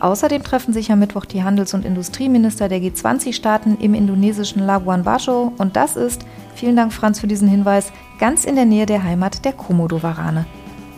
Außerdem 0.00 0.42
treffen 0.42 0.72
sich 0.72 0.90
am 0.90 0.98
Mittwoch 0.98 1.24
die 1.24 1.42
Handels- 1.42 1.74
und 1.74 1.84
Industrieminister 1.84 2.68
der 2.68 2.80
G20-Staaten 2.80 3.78
im 3.78 3.94
indonesischen 3.94 4.64
Labuan 4.64 5.04
Bajo 5.04 5.52
und 5.58 5.76
das 5.76 5.96
ist, 5.96 6.22
vielen 6.54 6.76
Dank 6.76 6.92
Franz 6.92 7.20
für 7.20 7.26
diesen 7.26 7.48
Hinweis, 7.48 7.92
ganz 8.18 8.44
in 8.44 8.56
der 8.56 8.64
Nähe 8.64 8.86
der 8.86 9.02
Heimat 9.02 9.44
der 9.44 9.52
Komodo-Warane. 9.52 10.46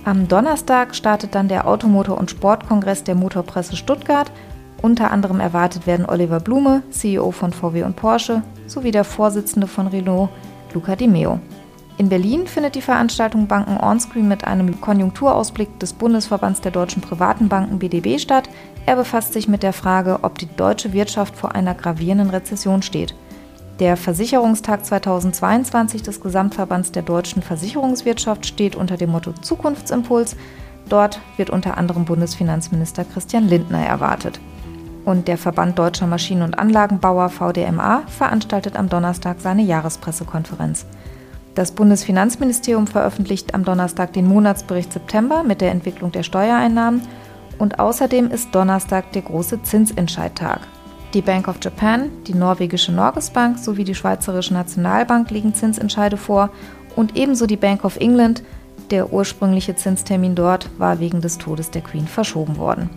Am 0.05 0.29
Donnerstag 0.29 0.95
startet 0.95 1.35
dann 1.35 1.49
der 1.49 1.66
Automotor- 1.66 2.18
und 2.18 2.31
Sportkongress 2.31 3.05
der 3.05 3.14
Motorpresse 3.14 3.75
Stuttgart. 3.75 4.31
Unter 4.83 5.11
anderem 5.11 5.40
erwartet 5.40 5.87
werden 5.87 6.05
Oliver 6.05 6.40
Blume, 6.40 6.83
CEO 6.90 7.31
von 7.31 7.53
VW 7.53 7.85
und 7.85 7.97
Porsche, 7.97 8.42
sowie 8.66 8.90
der 8.90 9.05
Vorsitzende 9.05 9.66
von 9.66 9.87
Renault, 9.87 10.29
Luca 10.75 10.95
Di 10.95 11.09
Meo. 11.09 11.40
In 11.96 12.09
Berlin 12.09 12.48
findet 12.48 12.74
die 12.74 12.83
Veranstaltung 12.83 13.46
Banken 13.46 13.76
Onscreen 13.76 14.26
mit 14.26 14.44
einem 14.44 14.80
Konjunkturausblick 14.80 15.78
des 15.78 15.92
Bundesverbands 15.92 16.61
der 16.61 16.72
deutschen 16.72 17.00
privaten 17.00 17.48
Banken 17.48 17.78
BDB 17.78 18.18
statt. 18.18 18.48
Er 18.85 18.96
befasst 18.96 19.33
sich 19.33 19.46
mit 19.46 19.62
der 19.62 19.72
Frage, 19.72 20.18
ob 20.22 20.38
die 20.38 20.48
deutsche 20.57 20.92
Wirtschaft 20.92 21.37
vor 21.37 21.54
einer 21.54 21.74
gravierenden 21.74 22.30
Rezession 22.30 22.83
steht. 22.83 23.14
Der 23.78 23.96
Versicherungstag 23.96 24.85
2022 24.85 26.02
des 26.02 26.20
Gesamtverbands 26.20 26.90
der 26.90 27.02
deutschen 27.02 27.42
Versicherungswirtschaft 27.42 28.44
steht 28.44 28.74
unter 28.74 28.96
dem 28.96 29.11
Motto 29.11 29.33
Zukunftsimpuls. 29.33 30.37
Dort 30.88 31.20
wird 31.37 31.50
unter 31.50 31.76
anderem 31.78 32.04
Bundesfinanzminister 32.04 33.04
Christian 33.04 33.46
Lindner 33.46 33.87
erwartet. 33.87 34.40
Und 35.04 35.28
der 35.28 35.38
Verband 35.38 35.78
Deutscher 35.78 36.07
Maschinen- 36.09 36.42
und 36.42 36.59
Anlagenbauer 36.59 37.28
VDMA 37.28 38.02
veranstaltet 38.09 38.76
am 38.76 38.88
Donnerstag 38.88 39.37
seine 39.40 39.62
Jahrespressekonferenz. 39.62 40.87
Das 41.55 41.71
Bundesfinanzministerium 41.71 42.88
veröffentlicht 42.88 43.55
am 43.55 43.64
Donnerstag 43.64 44.12
den 44.12 44.27
Monatsbericht 44.27 44.93
September 44.93 45.45
mit 45.45 45.61
der 45.61 45.71
Entwicklung 45.71 46.11
der 46.11 46.25
Steuereinnahmen 46.25 47.03
und 47.59 47.79
außerdem 47.79 48.31
ist 48.31 48.53
Donnerstag 48.53 49.12
der 49.12 49.23
große 49.23 49.62
Zinsentscheidtag. 49.62 50.61
Die 51.14 51.23
Bank 51.23 51.47
of 51.47 51.59
Japan, 51.62 52.11
die 52.27 52.35
norwegische 52.35 52.90
Norges 52.90 53.31
Bank 53.31 53.61
sowie 53.61 53.85
die 53.85 53.95
Schweizerische 53.95 54.53
Nationalbank 54.53 55.31
legen 55.31 55.55
Zinsentscheide 55.55 56.17
vor 56.17 56.51
und 56.97 57.17
ebenso 57.17 57.47
die 57.47 57.57
Bank 57.57 57.85
of 57.85 57.99
England. 57.99 58.43
Der 58.90 59.12
ursprüngliche 59.12 59.77
Zinstermin 59.77 60.35
dort 60.35 60.69
war 60.79 60.99
wegen 60.99 61.21
des 61.21 61.38
Todes 61.38 61.71
der 61.71 61.83
Queen 61.83 62.09
verschoben 62.09 62.57
worden. 62.57 62.90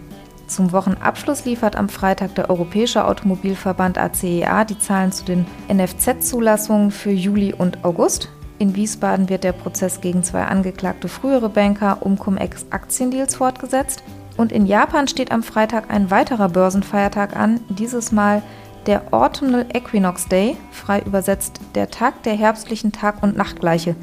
Zum 0.48 0.72
Wochenabschluss 0.72 1.46
liefert 1.46 1.76
am 1.76 1.90
Freitag 1.90 2.34
der 2.36 2.50
Europäische 2.50 3.06
Automobilverband 3.06 4.00
ACEA 4.00 4.62
e 4.62 4.66
die 4.66 4.80
Zahlen 4.80 5.12
zu 5.12 5.26
den 5.26 5.46
NFZ-Zulassungen 5.72 6.90
für 6.90 7.12
Juli 7.12 7.54
und 7.54 7.86
August. 7.86 8.30
In 8.60 8.76
Wiesbaden 8.76 9.30
wird 9.30 9.44
der 9.44 9.52
Prozess 9.52 10.02
gegen 10.02 10.24
zwei 10.24 10.46
angeklagte 10.46 11.08
frühere 11.08 11.50
Banker 11.50 11.98
um 12.02 12.18
Cum-Ex-Aktiendeals 12.18 13.36
fortgesetzt. 13.36 14.04
Und 14.36 14.52
in 14.52 14.66
Japan 14.66 15.08
steht 15.08 15.32
am 15.32 15.44
Freitag 15.44 15.90
ein 15.90 16.12
weiterer 16.12 16.50
Börsenfeiertag 16.50 17.36
an, 17.36 17.60
dieses 17.70 18.12
Mal 18.12 18.42
der 18.88 19.14
Autumnal 19.14 19.66
Equinox 19.74 20.28
Day, 20.28 20.56
frei 20.72 21.02
übersetzt 21.02 21.60
der 21.76 21.92
Tag 21.92 22.24
der 22.24 22.36
herbstlichen 22.36 22.94
Tag- 22.94 23.22
und 23.22 23.36
Nachtgleiche. 23.36 23.96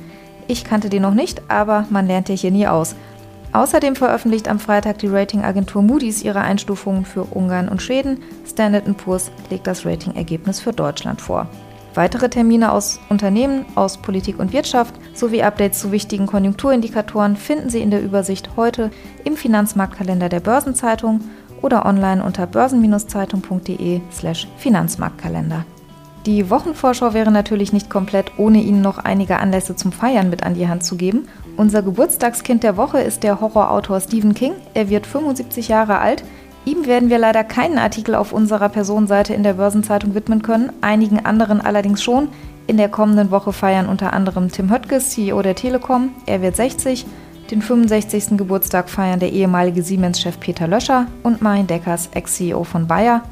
Ich 0.46 0.64
kannte 0.64 0.90
den 0.90 1.02
noch 1.02 1.14
nicht, 1.14 1.42
aber 1.48 1.86
man 1.88 2.06
lernt 2.06 2.28
ja 2.28 2.34
hier 2.34 2.50
nie 2.50 2.66
aus. 2.66 2.94
Außerdem 3.52 3.96
veröffentlicht 3.96 4.46
am 4.48 4.58
Freitag 4.58 4.98
die 4.98 5.06
Ratingagentur 5.06 5.80
Moody's 5.80 6.22
ihre 6.22 6.40
Einstufungen 6.40 7.04
für 7.04 7.22
Ungarn 7.22 7.68
und 7.68 7.80
Schweden. 7.80 8.22
Standard 8.46 8.84
Poor's 8.98 9.30
legt 9.48 9.66
das 9.66 9.86
Ratingergebnis 9.86 10.60
für 10.60 10.72
Deutschland 10.72 11.20
vor. 11.20 11.48
Weitere 11.94 12.28
Termine 12.28 12.72
aus 12.72 12.98
Unternehmen, 13.08 13.64
aus 13.76 13.98
Politik 13.98 14.40
und 14.40 14.52
Wirtschaft 14.52 14.96
sowie 15.14 15.44
Updates 15.44 15.78
zu 15.78 15.92
wichtigen 15.92 16.26
Konjunkturindikatoren 16.26 17.36
finden 17.36 17.70
Sie 17.70 17.80
in 17.80 17.92
der 17.92 18.02
Übersicht 18.02 18.56
heute 18.56 18.90
im 19.22 19.36
Finanzmarktkalender 19.36 20.28
der 20.28 20.40
Börsenzeitung 20.40 21.20
oder 21.62 21.86
online 21.86 22.24
unter 22.24 22.48
börsen-zeitung.de/slash 22.48 24.48
Finanzmarktkalender. 24.58 25.64
Die 26.26 26.50
Wochenvorschau 26.50 27.14
wäre 27.14 27.30
natürlich 27.30 27.72
nicht 27.72 27.90
komplett, 27.90 28.32
ohne 28.38 28.62
Ihnen 28.62 28.80
noch 28.80 28.98
einige 28.98 29.38
Anlässe 29.38 29.76
zum 29.76 29.92
Feiern 29.92 30.30
mit 30.30 30.42
an 30.42 30.54
die 30.54 30.66
Hand 30.66 30.82
zu 30.82 30.96
geben. 30.96 31.28
Unser 31.56 31.82
Geburtstagskind 31.82 32.62
der 32.62 32.76
Woche 32.76 33.00
ist 33.00 33.22
der 33.22 33.40
Horrorautor 33.40 34.00
Stephen 34.00 34.34
King. 34.34 34.54
Er 34.72 34.88
wird 34.88 35.06
75 35.06 35.68
Jahre 35.68 35.98
alt. 35.98 36.24
Ihm 36.66 36.86
werden 36.86 37.10
wir 37.10 37.18
leider 37.18 37.44
keinen 37.44 37.78
Artikel 37.78 38.14
auf 38.14 38.32
unserer 38.32 38.70
Personenseite 38.70 39.34
in 39.34 39.42
der 39.42 39.54
Börsenzeitung 39.54 40.14
widmen 40.14 40.40
können, 40.42 40.72
einigen 40.80 41.24
anderen 41.24 41.60
allerdings 41.60 42.02
schon. 42.02 42.28
In 42.66 42.78
der 42.78 42.88
kommenden 42.88 43.30
Woche 43.30 43.52
feiern 43.52 43.86
unter 43.86 44.14
anderem 44.14 44.50
Tim 44.50 44.70
Höttges, 44.70 45.10
CEO 45.10 45.42
der 45.42 45.54
Telekom, 45.54 46.10
er 46.24 46.40
wird 46.40 46.56
60, 46.56 47.04
den 47.50 47.60
65. 47.60 48.38
Geburtstag 48.38 48.88
feiern 48.88 49.20
der 49.20 49.32
ehemalige 49.32 49.82
Siemens-Chef 49.82 50.40
Peter 50.40 50.66
Löscher 50.66 51.06
und 51.22 51.42
Martin 51.42 51.66
Deckers, 51.66 52.08
Ex-CEO 52.14 52.64
von 52.64 52.86
Bayer. 52.86 53.22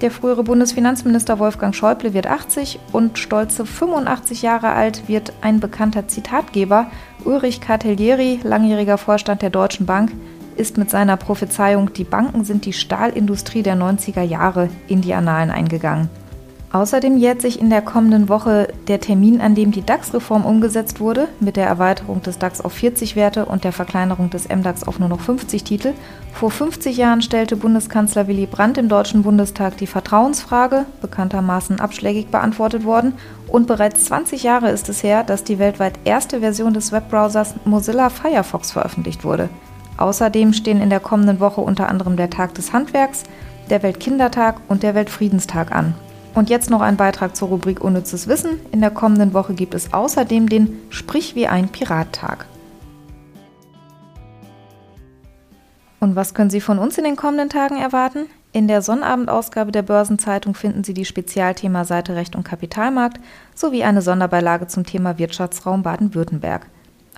Der 0.00 0.10
frühere 0.10 0.42
Bundesfinanzminister 0.42 1.38
Wolfgang 1.38 1.74
Schäuble 1.74 2.14
wird 2.14 2.26
80 2.26 2.78
und 2.92 3.18
stolze 3.18 3.66
85 3.66 4.40
Jahre 4.40 4.70
alt 4.70 5.06
wird 5.08 5.34
ein 5.42 5.60
bekannter 5.60 6.08
Zitatgeber, 6.08 6.86
Ulrich 7.26 7.60
Cartellieri, 7.60 8.40
langjähriger 8.42 8.96
Vorstand 8.96 9.42
der 9.42 9.50
Deutschen 9.50 9.84
Bank, 9.84 10.12
ist 10.56 10.78
mit 10.78 10.90
seiner 10.90 11.16
Prophezeiung, 11.16 11.92
die 11.92 12.04
Banken 12.04 12.44
sind 12.44 12.64
die 12.64 12.72
Stahlindustrie 12.72 13.62
der 13.62 13.76
90er 13.76 14.22
Jahre, 14.22 14.68
in 14.88 15.00
die 15.00 15.14
Annalen 15.14 15.50
eingegangen. 15.50 16.08
Außerdem 16.72 17.16
jährt 17.16 17.42
sich 17.42 17.60
in 17.60 17.68
der 17.68 17.82
kommenden 17.82 18.28
Woche 18.28 18.68
der 18.86 19.00
Termin, 19.00 19.40
an 19.40 19.56
dem 19.56 19.72
die 19.72 19.84
DAX-Reform 19.84 20.44
umgesetzt 20.44 21.00
wurde, 21.00 21.26
mit 21.40 21.56
der 21.56 21.66
Erweiterung 21.66 22.22
des 22.22 22.38
DAX 22.38 22.60
auf 22.60 22.72
40 22.74 23.16
Werte 23.16 23.46
und 23.46 23.64
der 23.64 23.72
Verkleinerung 23.72 24.30
des 24.30 24.48
MDAX 24.48 24.84
auf 24.84 25.00
nur 25.00 25.08
noch 25.08 25.18
50 25.18 25.64
Titel. 25.64 25.94
Vor 26.32 26.52
50 26.52 26.96
Jahren 26.96 27.22
stellte 27.22 27.56
Bundeskanzler 27.56 28.28
Willy 28.28 28.46
Brandt 28.46 28.78
im 28.78 28.88
Deutschen 28.88 29.24
Bundestag 29.24 29.78
die 29.78 29.88
Vertrauensfrage, 29.88 30.86
bekanntermaßen 31.00 31.80
abschlägig 31.80 32.28
beantwortet 32.28 32.84
worden. 32.84 33.14
Und 33.48 33.66
bereits 33.66 34.04
20 34.04 34.44
Jahre 34.44 34.70
ist 34.70 34.88
es 34.88 35.02
her, 35.02 35.24
dass 35.24 35.42
die 35.42 35.58
weltweit 35.58 35.98
erste 36.04 36.38
Version 36.38 36.72
des 36.72 36.92
Webbrowsers 36.92 37.56
Mozilla 37.64 38.10
Firefox 38.10 38.70
veröffentlicht 38.70 39.24
wurde. 39.24 39.48
Außerdem 40.00 40.54
stehen 40.54 40.80
in 40.80 40.88
der 40.88 40.98
kommenden 40.98 41.40
Woche 41.40 41.60
unter 41.60 41.88
anderem 41.88 42.16
der 42.16 42.30
Tag 42.30 42.54
des 42.54 42.72
Handwerks, 42.72 43.24
der 43.68 43.82
Weltkindertag 43.82 44.56
und 44.66 44.82
der 44.82 44.94
Weltfriedenstag 44.94 45.72
an. 45.72 45.94
Und 46.34 46.48
jetzt 46.48 46.70
noch 46.70 46.80
ein 46.80 46.96
Beitrag 46.96 47.36
zur 47.36 47.48
Rubrik 47.48 47.84
Unnützes 47.84 48.26
Wissen. 48.26 48.60
In 48.72 48.80
der 48.80 48.90
kommenden 48.90 49.34
Woche 49.34 49.52
gibt 49.52 49.74
es 49.74 49.92
außerdem 49.92 50.48
den 50.48 50.78
Sprich 50.88 51.34
wie 51.34 51.46
ein 51.46 51.68
Pirattag. 51.68 52.46
Und 56.00 56.16
was 56.16 56.32
können 56.32 56.48
Sie 56.48 56.62
von 56.62 56.78
uns 56.78 56.96
in 56.96 57.04
den 57.04 57.16
kommenden 57.16 57.50
Tagen 57.50 57.76
erwarten? 57.76 58.26
In 58.52 58.68
der 58.68 58.80
Sonnabendausgabe 58.80 59.70
der 59.70 59.82
Börsenzeitung 59.82 60.54
finden 60.54 60.82
Sie 60.82 60.94
die 60.94 61.04
Spezialthema 61.04 61.84
Seite 61.84 62.14
Recht 62.14 62.34
und 62.34 62.44
Kapitalmarkt 62.44 63.20
sowie 63.54 63.84
eine 63.84 64.00
Sonderbeilage 64.00 64.66
zum 64.66 64.86
Thema 64.86 65.18
Wirtschaftsraum 65.18 65.82
Baden-Württemberg. 65.82 66.66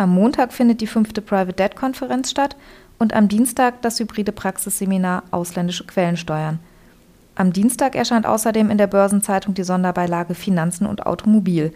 Am 0.02 0.14
Montag 0.14 0.52
findet 0.52 0.80
die 0.80 0.88
fünfte 0.88 1.22
Private 1.22 1.52
Debt 1.52 1.76
Konferenz 1.76 2.28
statt 2.28 2.56
und 2.98 3.12
am 3.14 3.28
Dienstag 3.28 3.82
das 3.82 4.00
hybride 4.00 4.32
Praxisseminar 4.32 5.22
Ausländische 5.30 5.86
Quellensteuern. 5.86 6.58
Am 7.36 7.52
Dienstag 7.52 7.94
erscheint 7.94 8.26
außerdem 8.26 8.68
in 8.68 8.78
der 8.78 8.88
Börsenzeitung 8.88 9.54
die 9.54 9.62
Sonderbeilage 9.62 10.34
Finanzen 10.34 10.86
und 10.86 11.06
Automobil. 11.06 11.72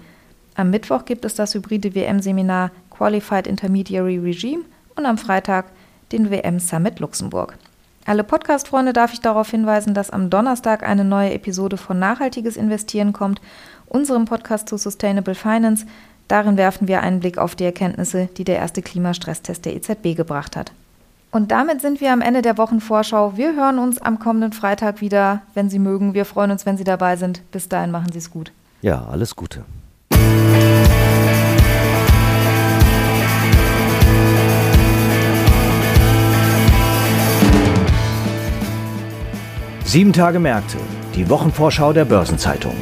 Am 0.57 0.71
Mittwoch 0.71 1.05
gibt 1.05 1.25
es 1.25 1.37
das 1.37 1.55
hybride 1.55 1.95
WM-Seminar 1.95 2.73
Qualified 2.91 3.47
Intermediary 3.47 4.19
Regime 4.19 4.65
und 4.97 5.07
am 5.07 5.19
Freitag 5.19 5.67
den 6.11 6.29
WM 6.29 6.59
Summit 6.59 6.99
Luxemburg. 6.99 7.57
Alle 8.07 8.25
Podcast-Freunde 8.25 8.93
darf 8.93 9.13
ich 9.13 9.21
darauf 9.21 9.51
hinweisen, 9.53 9.95
dass 9.95 10.11
am 10.11 10.31
Donnerstag 10.31 10.83
eine 10.83 11.05
neue 11.05 11.33
Episode 11.33 11.77
von 11.77 12.01
Nachhaltiges 12.01 12.57
Investieren 12.57 13.13
kommt, 13.13 13.41
unserem 13.87 14.25
Podcast 14.25 14.69
zu 14.69 14.79
Sustainable 14.79 15.37
Finance. 15.37 15.87
Darin 16.29 16.57
werfen 16.57 16.89
wir 16.89 17.03
einen 17.03 17.21
Blick 17.21 17.39
auf 17.39 17.55
die 17.55 17.65
Erkenntnisse, 17.65 18.29
die 18.37 18.45
der 18.45 18.57
erste 18.57 18.83
Klimastresstest 18.83 19.65
der 19.65 19.77
EZB 19.77 20.17
gebracht 20.17 20.57
hat. 20.57 20.73
Und 21.31 21.51
damit 21.51 21.81
sind 21.81 22.01
wir 22.01 22.13
am 22.13 22.21
Ende 22.21 22.43
der 22.43 22.59
Wochenvorschau. 22.59 23.37
Wir 23.37 23.55
hören 23.55 23.79
uns 23.79 24.01
am 24.01 24.19
kommenden 24.19 24.53
Freitag 24.53 25.01
wieder, 25.01 25.43
wenn 25.55 25.71
Sie 25.71 25.79
mögen. 25.79 26.15
Wir 26.15 26.25
freuen 26.25 26.51
uns, 26.51 26.67
wenn 26.67 26.77
Sie 26.77 26.85
dabei 26.85 27.17
sind. 27.17 27.43
Bis 27.53 27.69
dahin 27.69 27.91
machen 27.91 28.11
Sie 28.11 28.19
es 28.19 28.31
gut. 28.31 28.53
Ja, 28.83 29.05
alles 29.07 29.37
Gute. 29.37 29.65
Sieben 39.85 40.13
Tage 40.13 40.41
Märkte, 40.41 40.79
die 41.15 41.29
Wochenvorschau 41.31 41.93
der 41.93 42.05
Börsenzeitung. 42.05 42.75